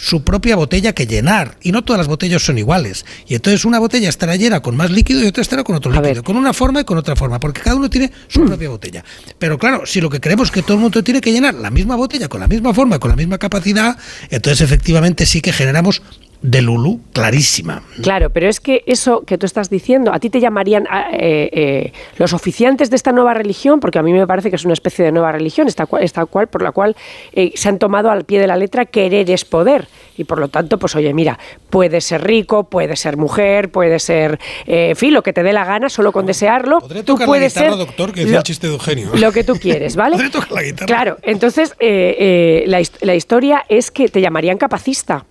[0.00, 1.58] su propia botella que llenar.
[1.60, 3.04] Y no todas las botellas son iguales.
[3.28, 6.22] Y entonces una botella estará llena con más líquido y otra estará con otro líquido.
[6.24, 7.38] Con una forma y con otra forma.
[7.38, 8.46] Porque cada uno tiene su mm.
[8.46, 9.04] propia botella.
[9.38, 11.70] Pero claro, si lo que creemos es que todo el mundo tiene que llenar la
[11.70, 13.98] misma botella con la misma forma, con la misma capacidad,
[14.30, 16.02] entonces efectivamente sí que generamos
[16.42, 17.82] de Lulu clarísima.
[18.02, 21.92] Claro, pero es que eso que tú estás diciendo, a ti te llamarían eh, eh,
[22.16, 25.04] los oficiantes de esta nueva religión, porque a mí me parece que es una especie
[25.04, 26.96] de nueva religión, esta cual, esta cual por la cual
[27.32, 29.88] eh, se han tomado al pie de la letra querer es poder.
[30.16, 34.38] Y por lo tanto, pues oye, mira, puedes ser rico, puedes ser mujer, puedes ser,
[34.66, 36.80] en fin, lo que te dé la gana, solo con desearlo.
[37.04, 39.10] tú puedes ser doctor, que el chiste de Eugenio.
[39.14, 40.28] Lo que tú quieres, ¿vale?
[40.30, 40.86] tocar la guitarra.
[40.86, 45.24] Claro, entonces la, la historia es que te llamarían capacista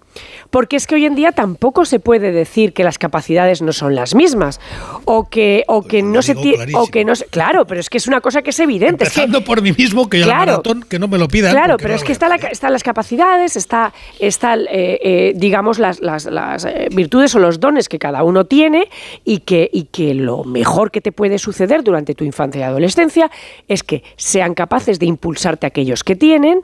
[0.49, 3.95] porque es que hoy en día tampoco se puede decir que las capacidades no son
[3.95, 4.60] las mismas
[5.05, 6.36] o que o que no se
[6.73, 9.03] o que no claro, pero es que es una cosa que es evidente.
[9.03, 11.51] Empezando por mí mismo que yo claro, maratón, que no me lo pidan.
[11.51, 16.25] Claro, pero es que está están las capacidades, está, está eh, eh, digamos las, las,
[16.25, 18.89] las eh, virtudes o los dones que cada uno tiene
[19.25, 23.29] y que y que lo mejor que te puede suceder durante tu infancia y adolescencia
[23.67, 26.62] es que sean capaces de impulsarte a aquellos que tienen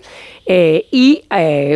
[0.47, 1.23] y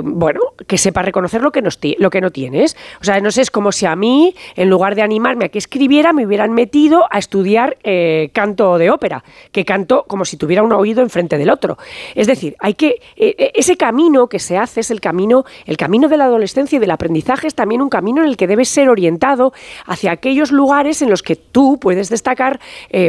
[0.03, 2.75] bueno que sepa reconocer lo que no lo que no tienes.
[3.01, 5.57] O sea, no sé, es como si a mí, en lugar de animarme a que
[5.57, 10.63] escribiera, me hubieran metido a estudiar eh, canto de ópera, que canto como si tuviera
[10.63, 11.77] un oído enfrente del otro.
[12.15, 15.77] Es decir, hay que eh, eh, ese camino que se hace es el camino, el
[15.77, 18.69] camino de la adolescencia y del aprendizaje es también un camino en el que debes
[18.69, 19.53] ser orientado
[19.85, 22.59] hacia aquellos lugares en los que tú puedes destacar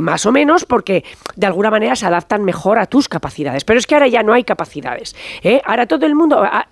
[0.02, 1.04] más o menos porque
[1.36, 3.64] de alguna manera se adaptan mejor a tus capacidades.
[3.64, 5.16] Pero es que ahora ya no hay capacidades.
[5.64, 6.68] Ahora todo el mundo, ah,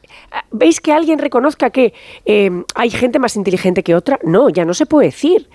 [0.50, 1.92] ¿veis que alguien reconozca que
[2.24, 4.18] Em, hay gente más inteligente que otra.
[4.22, 5.48] No, ya no se puede decir.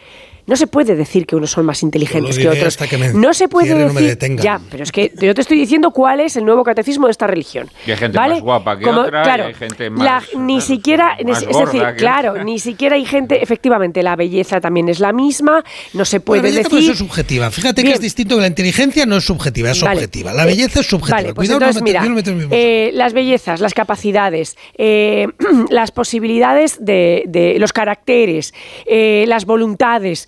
[0.46, 2.78] No se puede decir que unos son más inteligentes que otros.
[3.14, 4.38] no se puede decir.
[4.38, 7.28] ya, pero es que yo te estoy diciendo cuál es el nuevo catecismo de esta
[7.28, 7.70] religión.
[7.86, 10.26] Y hay gente más guapa que otra, claro, hay gente más.
[10.36, 15.14] ni siquiera, es decir, claro, ni siquiera hay gente, efectivamente, la belleza también es la
[15.14, 16.92] misma, no se puede la decir.
[16.92, 17.50] es subjetiva.
[17.52, 20.34] Fíjate que es distinto que la inteligencia no es subjetiva, es objetiva.
[20.34, 21.18] La belleza es subjetiva.
[21.22, 22.06] Vale, pues entonces, mira,
[22.52, 25.28] eh, las bellezas, las capacidades, eh,
[25.70, 28.54] las posibilidades de, de los caracteres,
[28.86, 30.28] eh, las voluntades,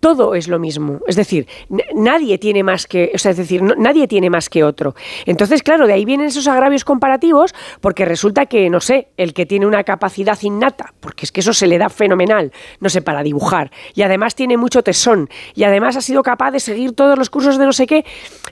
[0.00, 1.00] todo es lo mismo.
[1.06, 1.48] Es decir,
[1.94, 4.94] nadie tiene más que, o sea, es decir, nadie tiene más que otro.
[5.24, 9.46] Entonces, claro, de ahí vienen esos agravios comparativos, porque resulta que, no sé, el que
[9.46, 13.22] tiene una capacidad innata, porque es que eso se le da fenomenal, no sé, para
[13.22, 17.30] dibujar, y además tiene mucho tesón, y además ha sido capaz de seguir todos los
[17.30, 18.04] cursos de no sé qué,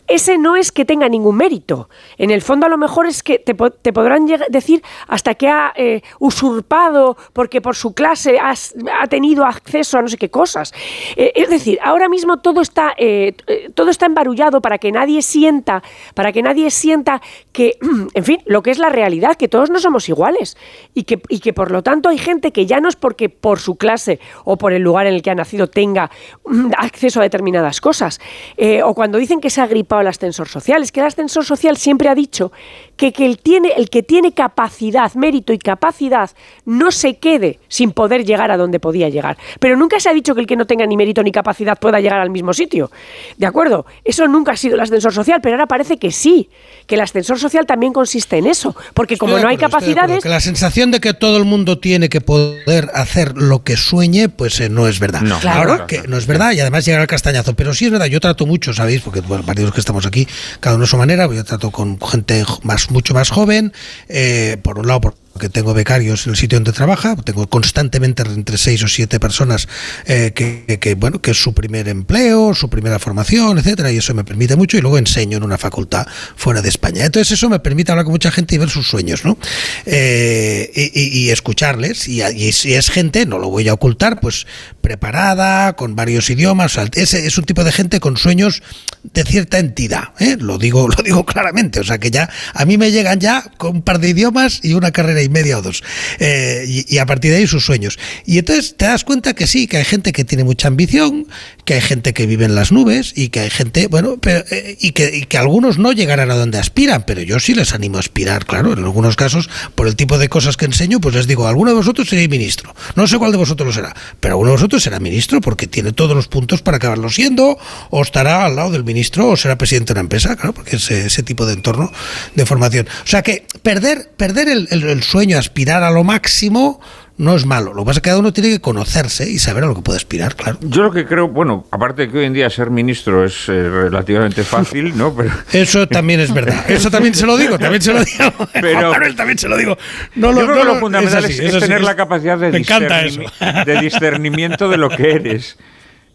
[0.06, 1.88] ese no es que tenga ningún mérito.
[2.18, 6.02] En el fondo, a lo mejor es que te, podrán decir hasta que ha eh,
[6.18, 10.72] usurpado, porque por su clase ha tenido acceso a no sé qué cosas.
[11.16, 15.20] Eh, es decir, ahora mismo todo está, eh, eh, todo está embarullado para que nadie
[15.20, 15.82] sienta,
[16.14, 17.20] para que nadie sienta
[17.52, 17.76] que,
[18.14, 20.56] en fin, lo que es la realidad, que todos no somos iguales
[20.94, 23.58] y que, y que por lo tanto hay gente que ya no es porque por
[23.58, 26.08] su clase o por el lugar en el que ha nacido tenga
[26.44, 28.20] mm, acceso a determinadas cosas.
[28.56, 31.44] Eh, o cuando dicen que se ha gripado el ascensor social, es que el ascensor
[31.44, 32.52] social siempre ha dicho
[32.96, 36.30] que, que el, tiene, el que tiene capacidad, mérito y capacidad
[36.64, 39.36] no se quede sin poder llegar a donde podía llegar.
[39.58, 42.00] Pero nunca se ha dicho que el que no tenga ni mérito ni capacidad pueda
[42.00, 42.90] llegar al mismo sitio.
[43.36, 43.86] ¿De acuerdo?
[44.04, 46.48] Eso nunca ha sido el ascensor social, pero ahora parece que sí,
[46.86, 48.76] que el ascensor social también consiste en eso.
[48.94, 50.22] Porque como no hay capacidades...
[50.22, 54.28] Que la sensación de que todo el mundo tiene que poder hacer lo que sueñe,
[54.28, 55.22] pues eh, no es verdad.
[55.22, 55.86] No, claro.
[55.86, 57.54] que no es verdad y además llega al castañazo.
[57.54, 59.00] Pero sí es verdad, yo trato mucho, ¿sabéis?
[59.00, 60.28] Porque bueno, varios que estamos aquí,
[60.60, 63.72] cada uno a su manera, yo trato con gente más mucho más joven,
[64.08, 68.22] eh, por un lado, por que tengo becarios en el sitio donde trabaja, tengo constantemente
[68.22, 69.68] entre seis o siete personas
[70.06, 74.24] eh, que, bueno, que es su primer empleo, su primera formación, etcétera, y eso me
[74.24, 77.04] permite mucho, y luego enseño en una facultad fuera de España.
[77.04, 79.38] Entonces eso me permite hablar con mucha gente y ver sus sueños, ¿no?
[79.86, 84.46] Eh, y, escucharles, y, si es gente, no lo voy a ocultar, pues
[84.80, 88.62] preparada, con varios idiomas, es, es un tipo de gente con sueños
[89.02, 90.36] de cierta entidad, ¿eh?
[90.38, 93.76] lo digo, lo digo claramente, o sea que ya a mí me llegan ya con
[93.76, 95.82] un par de idiomas y una carrera y media o dos.
[96.18, 97.98] Eh, y, a partir de ahí sus sueños.
[98.24, 101.26] Y entonces te das cuenta que sí, que hay gente que tiene mucha ambición,
[101.64, 104.92] que hay gente que vive en las nubes y que hay gente, bueno, eh, y,
[104.92, 108.46] que, que algunos no llegarán a donde aspiran, pero yo sí les animo a aspirar,
[108.46, 108.72] claro.
[108.72, 111.76] En algunos casos, por el tipo de cosas que enseño, pues les digo, alguno de
[111.76, 112.74] vosotros seréis ministro.
[112.94, 115.92] No sé cuál de vosotros lo será, pero alguno de vosotros será ministro porque tiene
[115.92, 117.58] todos los puntos para acabarlo siendo,
[117.90, 120.90] o estará al lado del ministro, o será presidente de una empresa, claro, porque es
[120.90, 121.92] ese tipo de entorno
[122.34, 122.86] de formación.
[123.04, 126.80] O sea que perder, perder el, el, el sueño, aspirar a lo máximo,
[127.18, 127.72] no es malo.
[127.72, 129.82] Lo que pasa es que cada uno tiene que conocerse y saber a lo que
[129.82, 130.58] puede aspirar, claro.
[130.60, 133.52] Yo lo que creo, bueno, aparte de que hoy en día ser ministro es eh,
[133.70, 135.14] relativamente fácil, ¿no?
[135.14, 135.30] Pero...
[135.52, 136.64] Eso también es verdad.
[136.68, 138.24] Eso también se lo digo, también se lo digo.
[138.54, 139.78] Pero también se lo digo.
[140.16, 144.78] No lo, yo creo que lo fundamental es, tener la capacidad de, de discernimiento de
[144.78, 145.58] lo que eres.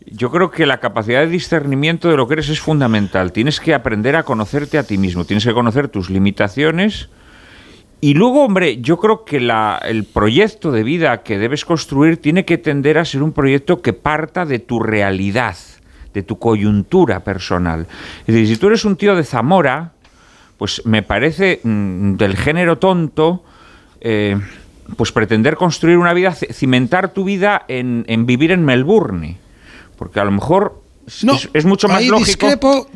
[0.07, 3.31] Yo creo que la capacidad de discernimiento de lo que eres es fundamental.
[3.31, 7.07] Tienes que aprender a conocerte a ti mismo, tienes que conocer tus limitaciones,
[8.01, 12.57] y luego, hombre, yo creo que el proyecto de vida que debes construir tiene que
[12.57, 15.57] tender a ser un proyecto que parta de tu realidad,
[16.13, 17.88] de tu coyuntura personal.
[18.21, 19.91] Es decir, si tú eres un tío de Zamora,
[20.57, 23.43] pues me parece mm, del género tonto,
[23.99, 24.39] eh,
[24.95, 29.38] pues pretender construir una vida, cimentar tu vida en, en vivir en Melbourne.
[29.97, 30.81] Porque a lo mejor
[31.24, 32.26] no, es, mucho más lógico.
[32.26, 32.88] Discrepo,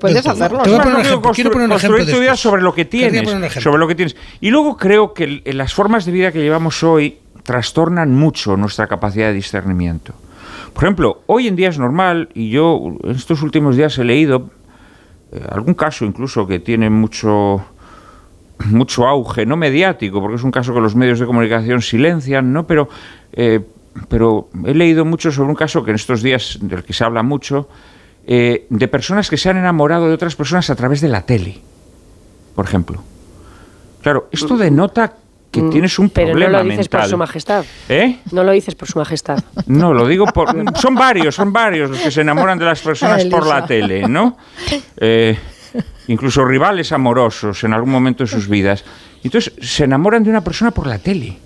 [0.00, 0.62] puedes hacerlo.
[0.62, 1.30] Te voy a poner un ejemplo.
[1.32, 3.28] Quiero poner un ejemplo tu vida sobre lo que tienes,
[3.62, 4.16] sobre lo que tienes.
[4.40, 9.28] Y luego creo que las formas de vida que llevamos hoy trastornan mucho nuestra capacidad
[9.28, 10.14] de discernimiento.
[10.72, 14.50] Por ejemplo, hoy en día es normal y yo en estos últimos días he leído
[15.32, 17.64] eh, algún caso incluso que tiene mucho
[18.66, 22.66] mucho auge, no mediático, porque es un caso que los medios de comunicación silencian, ¿no?
[22.66, 22.88] Pero
[23.32, 23.60] eh,
[24.08, 27.22] pero he leído mucho sobre un caso que en estos días del que se habla
[27.22, 27.68] mucho,
[28.26, 31.60] eh, de personas que se han enamorado de otras personas a través de la tele,
[32.54, 33.02] por ejemplo.
[34.02, 35.14] Claro, esto denota
[35.50, 37.64] que mm, tienes un problema Pero no lo dices por su majestad.
[37.88, 38.18] ¿Eh?
[38.32, 39.42] No lo dices por su majestad.
[39.66, 40.48] No, lo digo por...
[40.78, 44.36] Son varios, son varios los que se enamoran de las personas por la tele, ¿no?
[44.96, 45.38] Eh,
[46.08, 48.84] incluso rivales amorosos en algún momento de sus vidas.
[49.22, 51.38] Entonces, se enamoran de una persona por la tele.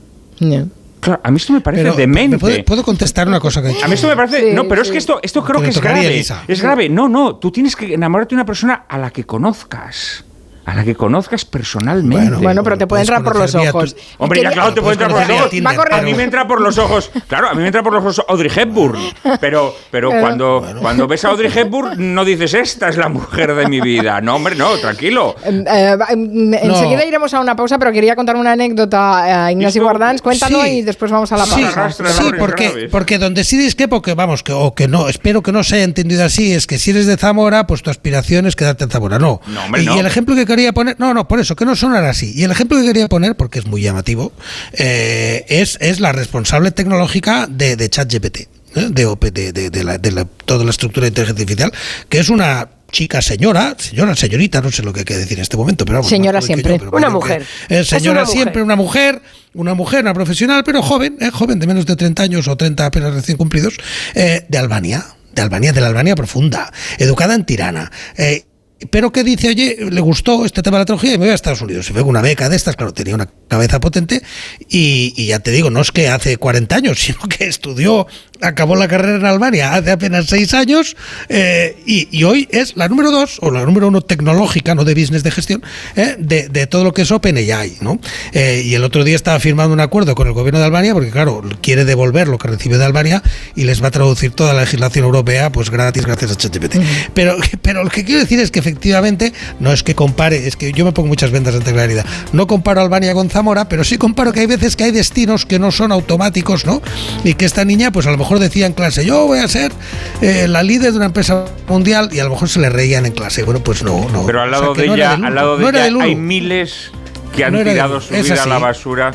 [1.01, 2.39] Claro, a mí esto me parece demente.
[2.65, 4.53] ¿puedo, contestar una cosa que A mí esto me parece.
[4.53, 6.25] no, pero es que esto, esto creo que, es grave.
[6.49, 6.89] Es grave.
[6.89, 7.37] No, no.
[7.37, 10.25] Tú tienes que enamorarte de una persona a la que conozcas.
[10.69, 12.37] A la que conozcas personalmente.
[12.37, 13.97] Bueno, pero te puede entrar por los ojos.
[14.19, 15.93] Hombre, ya claro, te puede entrar por los ojos.
[15.93, 17.11] a mí me entra por los ojos.
[17.27, 19.01] Claro, a mí me entra por los ojos Audrey Hepburn.
[19.41, 23.67] Pero, pero cuando, cuando ves a Audrey Hepburn, no dices, esta es la mujer de
[23.67, 24.21] mi vida.
[24.21, 25.37] No, hombre, no, tranquilo.
[25.43, 29.83] Em, eh, em, enseguida iremos a una pausa, pero quería contar una anécdota a Ignacio
[29.83, 30.21] Guardans.
[30.21, 31.91] Cuéntalo y después vamos a la pausa.
[31.91, 35.65] Sí, porque, porque donde sí disquepo, que vamos, que, o que no, espero que no
[35.65, 38.85] se haya entendido así, es que si eres de Zamora, pues tu aspiración es quedarte
[38.85, 39.19] en Zamora.
[39.19, 39.41] No.
[39.79, 42.33] y, y el ejemplo que quería poner, no, no, por eso, que no sonara así.
[42.35, 44.33] Y el ejemplo que quería poner, porque es muy llamativo,
[44.73, 48.37] eh, es, es la responsable tecnológica de, de ChatGPT.
[48.39, 48.49] ¿eh?
[48.91, 51.73] De, de, de, la, de toda la estructura de inteligencia artificial,
[52.09, 55.43] que es una chica, señora, señora, señorita, no sé lo que hay que decir en
[55.43, 57.45] este momento, pero vamos, señora siempre, una mujer,
[57.85, 59.21] señora siempre, una mujer,
[59.55, 61.31] una mujer, una profesional, pero joven, ¿eh?
[61.31, 63.77] joven de menos de 30 años o 30 apenas recién cumplidos,
[64.15, 68.45] de Albania, de Albania, de la Albania profunda, educada en Tirana, eh,
[68.91, 71.35] pero que dice, oye, le gustó este tema de la tecnología y me voy a
[71.35, 71.87] Estados Unidos.
[71.87, 74.23] Se fue con una beca de estas, claro, tenía una cabeza potente
[74.69, 78.07] y, ya te digo, no es que hace 40 años, sino que estudió,
[78.41, 80.97] acabó la carrera en Albania hace apenas 6 años
[81.29, 85.23] eh, y, hoy es la número 2 o la número 1 tecnológica, no de business
[85.23, 85.63] de gestión,
[85.97, 87.79] eh, de, todo lo que es OpenAI.
[87.81, 87.99] ¿no?
[88.33, 91.11] Eh, y el otro día estaba firmando un acuerdo con el gobierno de Albania porque,
[91.11, 93.23] claro, quiere devolver lo que recibe de Albania
[93.55, 96.77] y les va a traducir toda la legislación europea pues gratis gracias a ChatGPT.
[97.15, 100.73] Pero, pero lo que quiero decir es que efectivamente no es que compare, es que
[100.73, 102.05] yo me pongo muchas ventas ante claridad.
[102.33, 105.59] No comparo Albania con Zamora, pero sí comparo que hay veces que hay destinos que
[105.59, 106.83] no son automáticos, ¿no?
[107.25, 109.73] Y que esta niña, pues a lo mejor decía en clase, yo voy a ser
[110.21, 113.13] eh, la líder de una empresa mundial y a lo mejor se le reían en
[113.13, 113.43] clase.
[113.45, 114.27] Bueno, pues no, no.
[114.27, 116.93] Pero al lado de ella, al lado de ella hay miles
[117.35, 119.15] que han tirado su vida a la basura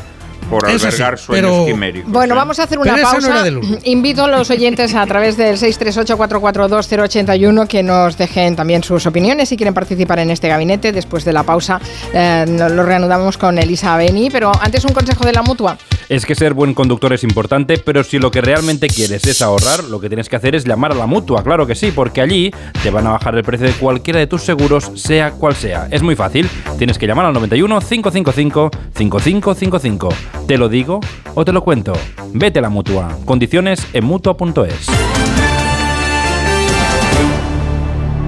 [0.54, 2.12] por albergar sueños quiméricos.
[2.12, 2.36] Bueno, ¿eh?
[2.36, 3.44] vamos a hacer una pausa.
[3.84, 9.56] Invito a los oyentes a través del 638-442-081 que nos dejen también sus opiniones si
[9.56, 10.92] quieren participar en este gabinete.
[10.92, 11.80] Después de la pausa
[12.12, 15.76] eh, lo reanudamos con Elisa Beni, pero antes un consejo de la mutua.
[16.08, 19.84] Es que ser buen conductor es importante, pero si lo que realmente quieres es ahorrar,
[19.84, 22.50] lo que tienes que hacer es llamar a la mutua, claro que sí, porque allí
[22.82, 25.88] te van a bajar el precio de cualquiera de tus seguros, sea cual sea.
[25.90, 30.08] Es muy fácil, tienes que llamar al 91 555 5555.
[30.46, 31.00] ¿Te lo digo
[31.34, 31.94] o te lo cuento?
[32.34, 33.16] Vete a la mutua.
[33.24, 34.86] Condiciones en mutua.es.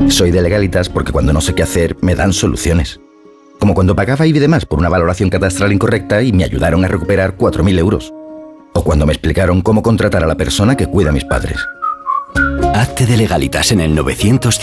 [0.08, 3.00] Soy de legalitas porque cuando no sé qué hacer me dan soluciones.
[3.58, 7.36] Como cuando pagaba y demás por una valoración catastral incorrecta y me ayudaron a recuperar
[7.36, 8.14] 4.000 euros.
[8.72, 11.58] O cuando me explicaron cómo contratar a la persona que cuida a mis padres.
[12.74, 14.58] Hazte de legalitas en el 900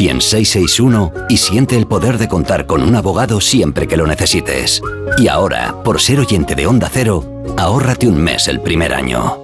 [1.29, 4.81] y siente el poder de contar con un abogado siempre que lo necesites.
[5.17, 9.39] Y ahora, por ser oyente de Onda Cero, ahórrate un mes el primer año.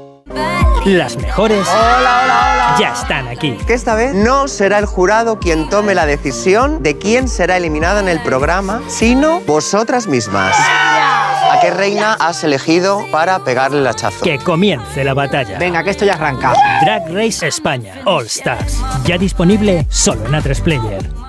[0.86, 3.58] Las mejores hola, hola, ya están aquí.
[3.68, 8.00] Que esta vez no será el jurado quien tome la decisión de quién será eliminada
[8.00, 10.56] en el programa, sino vosotras mismas.
[10.58, 14.24] ¿A qué reina has elegido para pegarle el hachazo?
[14.24, 15.58] Que comience la batalla.
[15.60, 16.54] Venga, que esto ya arranca.
[16.82, 18.82] Drag Race España All Stars.
[19.04, 21.29] Ya disponible solo en A3 Player.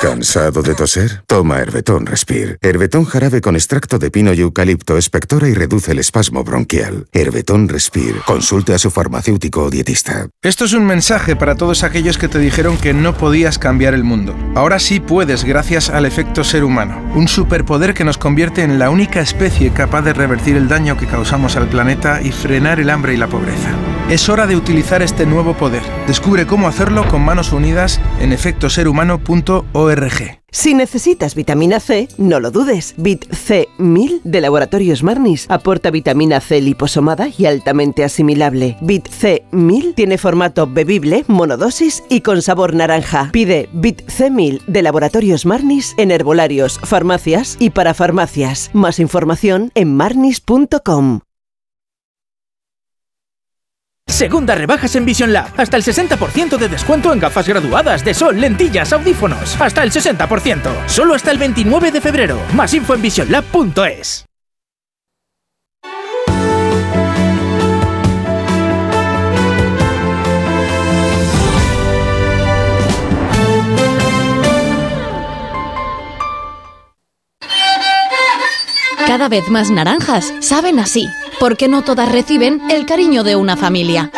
[0.00, 1.24] ¿Cansado de toser?
[1.26, 2.56] Toma Herbetón Respire.
[2.62, 7.08] Herbetón jarabe con extracto de pino y eucalipto y reduce el espasmo bronquial.
[7.12, 8.20] Herbetón Respire.
[8.24, 10.28] Consulte a su farmacéutico o dietista.
[10.40, 14.04] Esto es un mensaje para todos aquellos que te dijeron que no podías cambiar el
[14.04, 14.36] mundo.
[14.54, 18.90] Ahora sí puedes gracias al efecto ser humano, un superpoder que nos convierte en la
[18.90, 23.14] única especie capaz de revertir el daño que causamos al planeta y frenar el hambre
[23.14, 23.70] y la pobreza.
[24.10, 25.82] Es hora de utilizar este nuevo poder.
[26.06, 30.37] Descubre cómo hacerlo con manos unidas en efectoserhumano.org.
[30.50, 32.94] Si necesitas vitamina C, no lo dudes.
[32.96, 38.76] Vit C1000 de Laboratorios Marnis aporta vitamina C liposomada y altamente asimilable.
[38.80, 43.28] Vit C1000 tiene formato bebible, monodosis y con sabor naranja.
[43.30, 48.70] Pide Vit C1000 de Laboratorios Marnis en herbolarios, farmacias y para farmacias.
[48.72, 51.20] Más información en marnis.com.
[54.08, 55.48] Segunda rebajas en Vision Lab.
[55.56, 59.60] Hasta el 60% de descuento en gafas graduadas de sol, lentillas, audífonos.
[59.60, 60.88] Hasta el 60%.
[60.88, 62.40] Solo hasta el 29 de febrero.
[62.54, 64.24] Más info en visionlab.es.
[79.08, 81.08] Cada vez más naranjas saben así,
[81.40, 84.10] porque no todas reciben el cariño de una familia.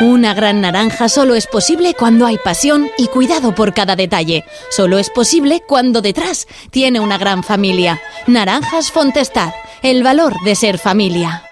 [0.00, 4.44] Una gran naranja solo es posible cuando hay pasión y cuidado por cada detalle.
[4.70, 8.00] Solo es posible cuando detrás tiene una gran familia.
[8.26, 11.44] Naranjas Fontestad, el valor de ser familia.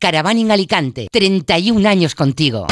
[0.00, 2.66] Caravaning Alicante, 31 años contigo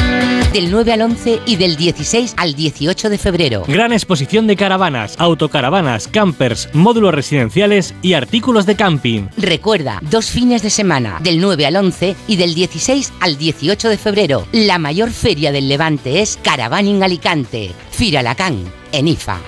[0.56, 3.64] del 9 al 11 y del 16 al 18 de febrero.
[3.68, 9.26] Gran exposición de caravanas, autocaravanas, campers, módulos residenciales y artículos de camping.
[9.36, 13.98] Recuerda, dos fines de semana, del 9 al 11 y del 16 al 18 de
[13.98, 14.46] febrero.
[14.52, 17.72] La mayor feria del Levante es Caravaning Alicante.
[17.90, 19.38] Firalacán, en IFA.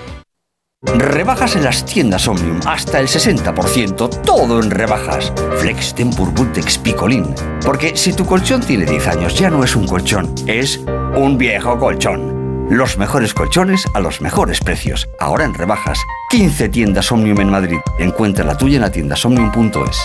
[0.81, 5.33] Rebajas en las tiendas Omnium, hasta el 60%, todo en rebajas.
[5.57, 7.35] Flex Tempur Bultex Picolín.
[7.65, 10.79] Porque si tu colchón tiene 10 años, ya no es un colchón, es
[11.15, 12.67] un viejo colchón.
[12.69, 15.09] Los mejores colchones a los mejores precios.
[15.19, 15.99] Ahora en rebajas.
[16.29, 17.77] 15 tiendas Omnium en Madrid.
[17.97, 19.99] Encuentra la tuya en la tienda somnium.es.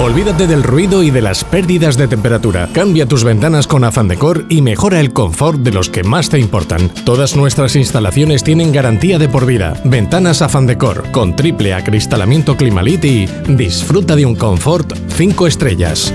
[0.00, 2.68] Olvídate del ruido y de las pérdidas de temperatura.
[2.72, 6.38] Cambia tus ventanas con Afan Decor y mejora el confort de los que más te
[6.38, 6.88] importan.
[7.04, 9.74] Todas nuestras instalaciones tienen garantía de por vida.
[9.84, 16.14] Ventanas Afan Decor con triple acristalamiento Climalit y disfruta de un confort 5 estrellas.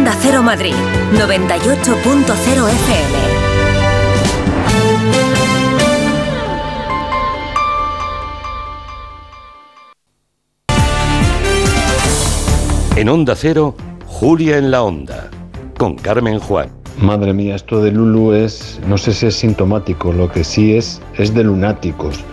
[0.00, 0.72] Onda Cero Madrid,
[1.12, 3.18] 98.0 FM.
[12.96, 13.74] En Onda Cero,
[14.06, 15.28] Julia en la Onda,
[15.76, 16.70] con Carmen Juan.
[16.96, 21.02] Madre mía, esto de Lulu es, no sé si es sintomático, lo que sí es,
[21.18, 22.24] es de lunáticos,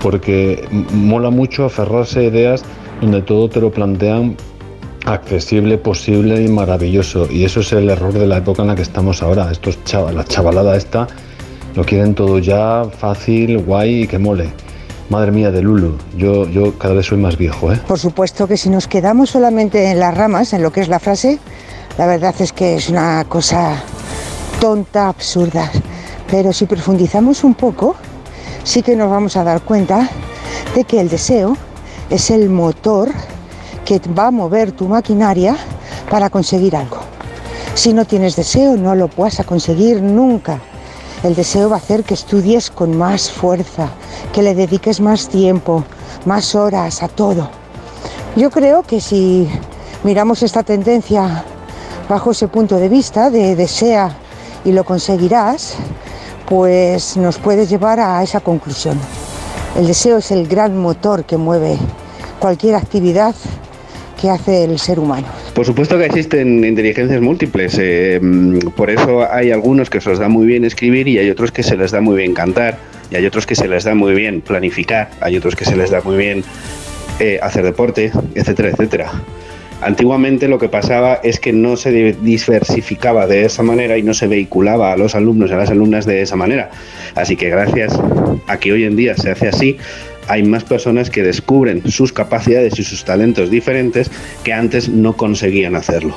[0.00, 2.64] porque mola mucho aferrarse a ideas
[3.00, 4.36] donde todo te lo plantean
[5.04, 7.28] accesible, posible y maravilloso.
[7.30, 9.50] Y eso es el error de la época en la que estamos ahora.
[9.50, 11.06] Estos chaval, la chavalada esta
[11.74, 14.50] lo quieren todo ya fácil, guay y que mole.
[15.08, 17.80] Madre mía de Lulu, yo, yo cada vez soy más viejo, ¿eh?
[17.86, 20.98] Por supuesto que si nos quedamos solamente en las ramas, en lo que es la
[20.98, 21.38] frase,
[21.98, 23.82] la verdad es que es una cosa
[24.60, 25.70] tonta, absurda.
[26.30, 27.94] Pero si profundizamos un poco,
[28.64, 30.08] sí que nos vamos a dar cuenta
[30.74, 31.56] de que el deseo
[32.08, 33.10] es el motor
[34.00, 35.56] va a mover tu maquinaria
[36.10, 36.98] para conseguir algo.
[37.74, 40.60] Si no tienes deseo, no lo vas a conseguir nunca.
[41.22, 43.88] El deseo va a hacer que estudies con más fuerza,
[44.32, 45.84] que le dediques más tiempo,
[46.26, 47.48] más horas a todo.
[48.36, 49.48] Yo creo que si
[50.04, 51.44] miramos esta tendencia
[52.08, 54.16] bajo ese punto de vista de desea
[54.64, 55.74] y lo conseguirás,
[56.48, 58.98] pues nos puede llevar a esa conclusión.
[59.76, 61.78] El deseo es el gran motor que mueve
[62.38, 63.34] cualquier actividad
[64.22, 65.26] que hace el ser humano.
[65.52, 68.20] Por supuesto que existen inteligencias múltiples, eh,
[68.76, 71.64] por eso hay algunos que se les da muy bien escribir y hay otros que
[71.64, 72.78] se les da muy bien cantar,
[73.10, 75.90] y hay otros que se les da muy bien planificar, hay otros que se les
[75.90, 76.44] da muy bien
[77.18, 79.12] eh, hacer deporte, etcétera, etcétera.
[79.82, 84.28] Antiguamente lo que pasaba es que no se diversificaba de esa manera y no se
[84.28, 86.70] vehiculaba a los alumnos y a las alumnas de esa manera.
[87.16, 87.92] Así que gracias
[88.46, 89.78] a que hoy en día se hace así,
[90.28, 94.10] hay más personas que descubren sus capacidades y sus talentos diferentes
[94.44, 96.16] que antes no conseguían hacerlo.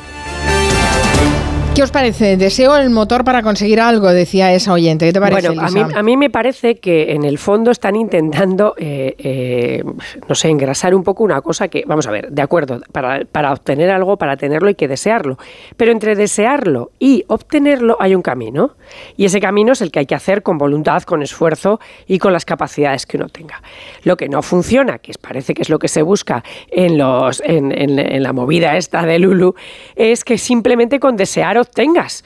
[1.76, 2.38] ¿Qué os parece?
[2.38, 5.06] Deseo el motor para conseguir algo, decía esa oyente.
[5.08, 7.98] ¿Qué te parece, Bueno, a mí, a mí me parece que en el fondo están
[7.98, 9.84] intentando, eh, eh,
[10.30, 13.52] no sé, engrasar un poco una cosa que, vamos a ver, de acuerdo, para, para
[13.52, 15.38] obtener algo, para tenerlo hay que desearlo.
[15.76, 18.76] Pero entre desearlo y obtenerlo hay un camino.
[19.18, 22.32] Y ese camino es el que hay que hacer con voluntad, con esfuerzo y con
[22.32, 23.62] las capacidades que uno tenga.
[24.06, 27.74] Lo que no funciona, que parece que es lo que se busca en, los, en,
[27.74, 29.56] en- en la movida esta de Lulu,
[29.98, 32.24] es que simplemente con desear obtengas.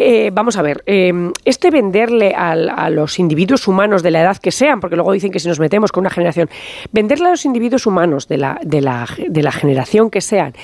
[0.00, 1.12] Eh, vamos a ver, eh,
[1.44, 5.40] este venderle a los individuos humanos de la edad que sean, porque luego dicen que
[5.40, 6.48] si nos metemos con una generación,
[6.92, 10.54] venderle a los individuos humanos de la, de la, de la generación que sean,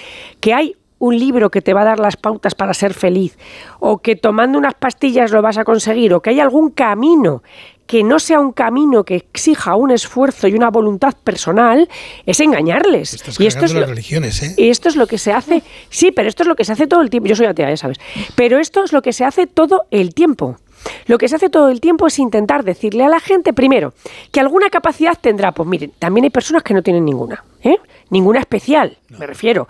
[0.41, 3.37] que hay un libro que te va a dar las pautas para ser feliz,
[3.81, 7.43] o que tomando unas pastillas lo vas a conseguir, o que hay algún camino
[7.87, 11.89] que no sea un camino que exija un esfuerzo y una voluntad personal,
[12.25, 13.13] es engañarles.
[13.39, 14.55] y esto es lo- las religiones, ¿eh?
[14.57, 16.87] y esto es lo que se hace, sí, pero esto es lo que se hace
[16.87, 17.29] todo el tiempo.
[17.29, 17.99] Yo soy atea, ya sabes.
[18.35, 20.57] Pero esto es lo que se hace todo el tiempo.
[21.07, 23.95] Lo que se hace todo el tiempo es intentar decirle a la gente, primero,
[24.33, 25.53] que alguna capacidad tendrá.
[25.53, 27.77] Pues miren, también hay personas que no tienen ninguna, ¿eh?
[28.11, 29.67] Ninguna especial, me refiero.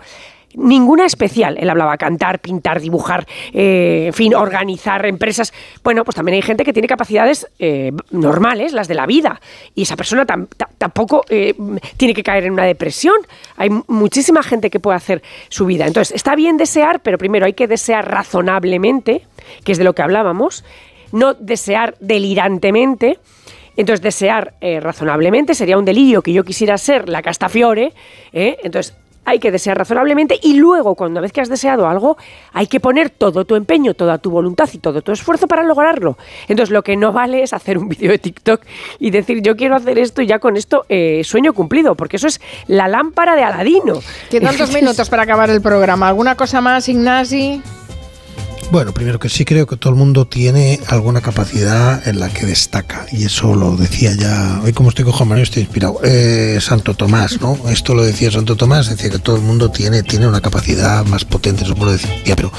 [0.57, 1.57] Ninguna especial.
[1.59, 5.53] Él hablaba cantar, pintar, dibujar, eh, en fin, organizar empresas.
[5.83, 9.39] Bueno, pues también hay gente que tiene capacidades eh, normales, las de la vida.
[9.75, 11.53] Y esa persona tam- ta- tampoco eh,
[11.97, 13.15] tiene que caer en una depresión.
[13.57, 15.85] Hay mu- muchísima gente que puede hacer su vida.
[15.87, 19.21] Entonces, está bien desear, pero primero hay que desear razonablemente,
[19.63, 20.63] que es de lo que hablábamos,
[21.11, 23.19] no desear delirantemente.
[23.77, 27.91] Entonces, desear razonablemente sería un delirio que yo quisiera ser la Castafiore.
[28.31, 28.57] ¿eh?
[28.63, 28.95] Entonces,
[29.25, 32.17] hay que desear razonablemente y luego, cuando una vez que has deseado algo,
[32.53, 36.17] hay que poner todo tu empeño, toda tu voluntad y todo tu esfuerzo para lograrlo.
[36.47, 38.61] Entonces, lo que no vale es hacer un vídeo de TikTok
[38.99, 42.27] y decir, yo quiero hacer esto y ya con esto eh, sueño cumplido, porque eso
[42.27, 43.99] es la lámpara de Aladino.
[44.29, 46.07] Quedan dos minutos para acabar el programa.
[46.07, 47.61] ¿Alguna cosa más, Ignasi?
[48.71, 52.45] Bueno, primero que sí creo que todo el mundo tiene alguna capacidad en la que
[52.45, 53.05] destaca.
[53.11, 55.99] Y eso lo decía ya, hoy como estoy con Juan Manuel estoy inspirado.
[56.03, 57.57] Eh, Santo Tomás, ¿no?
[57.69, 61.25] Esto lo decía Santo Tomás, decía que todo el mundo tiene, tiene una capacidad más
[61.25, 62.51] potente, lo decía, pero,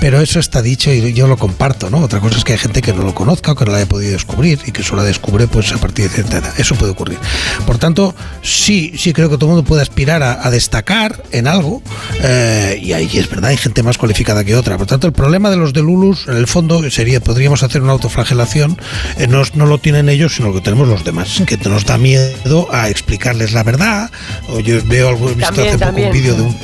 [0.00, 1.98] pero eso está dicho y yo lo comparto, ¿no?
[1.98, 3.88] Otra cosa es que hay gente que no lo conozca o que no la haya
[3.88, 6.52] podido descubrir y que solo la descubre pues a partir de cierta edad.
[6.58, 7.18] Eso puede ocurrir.
[7.64, 11.46] Por tanto, sí, sí creo que todo el mundo puede aspirar a, a destacar en
[11.46, 11.80] algo
[12.22, 14.76] eh, y ahí es verdad, hay gente más cualificada que otra.
[14.76, 17.92] Por tanto, el problema de los de Lulus, en el fondo, sería, podríamos hacer una
[17.92, 18.78] autoflagelación,
[19.18, 21.98] eh, no, no lo tienen ellos, sino lo que tenemos los demás, que nos da
[21.98, 24.10] miedo a explicarles la verdad.
[24.48, 26.08] O yo veo algo, he visto También, hace poco también.
[26.08, 26.56] un vídeo de un,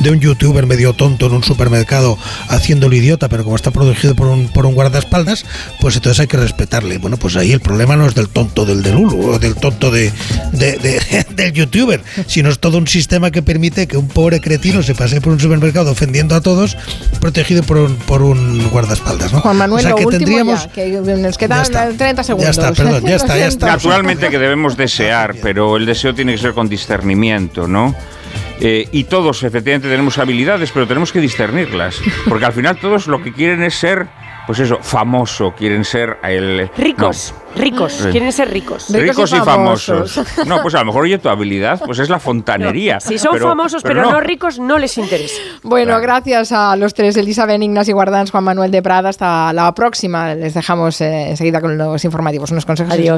[0.00, 2.18] de un youtuber medio tonto en un supermercado
[2.48, 5.44] haciendo el idiota, pero como está protegido por un, por un guardaespaldas,
[5.80, 6.98] pues entonces hay que respetarle.
[6.98, 9.90] Bueno, pues ahí el problema no es del tonto del de Lulu o del tonto
[9.90, 10.12] de,
[10.52, 14.82] de- de- del youtuber, sino es todo un sistema que permite que un pobre cretino
[14.82, 16.76] se pase por un supermercado ofendiendo a todos,
[17.20, 19.32] protegido por un, por un guardaespaldas.
[19.32, 19.40] ¿no?
[19.40, 20.64] Juan Manuel, o sea lo que último tendríamos...
[20.66, 22.50] ya, que nos quedan 30 segundos.
[22.50, 23.66] está, perdón, ya Lo está, ya siento.
[23.66, 27.94] Naturalmente que debemos desear, pero el deseo tiene que ser con discernimiento, ¿no?
[28.60, 32.00] Eh, y todos efectivamente tenemos habilidades, pero tenemos que discernirlas.
[32.28, 34.08] Porque al final todos lo que quieren es ser,
[34.48, 36.70] pues eso, famoso, quieren ser el...
[36.78, 38.08] Ricos, ricos, Sí.
[38.08, 38.88] quieren ser ricos.
[38.90, 40.18] Ricos, y famosos.
[40.46, 42.98] No, pues a lo mejor, oye, tu habilidad pues es la fontanería.
[42.98, 44.20] Si son famosos pero, no.
[44.20, 45.34] ricos, no les interesa.
[45.62, 49.10] Bueno, gracias a los tres, Elisa Benignas y Guardans, Juan Manuel de Prada.
[49.10, 50.34] Hasta la próxima.
[50.34, 52.94] Les dejamos eh, enseguida con los informativos, unos consejos.
[52.94, 53.16] Adiós.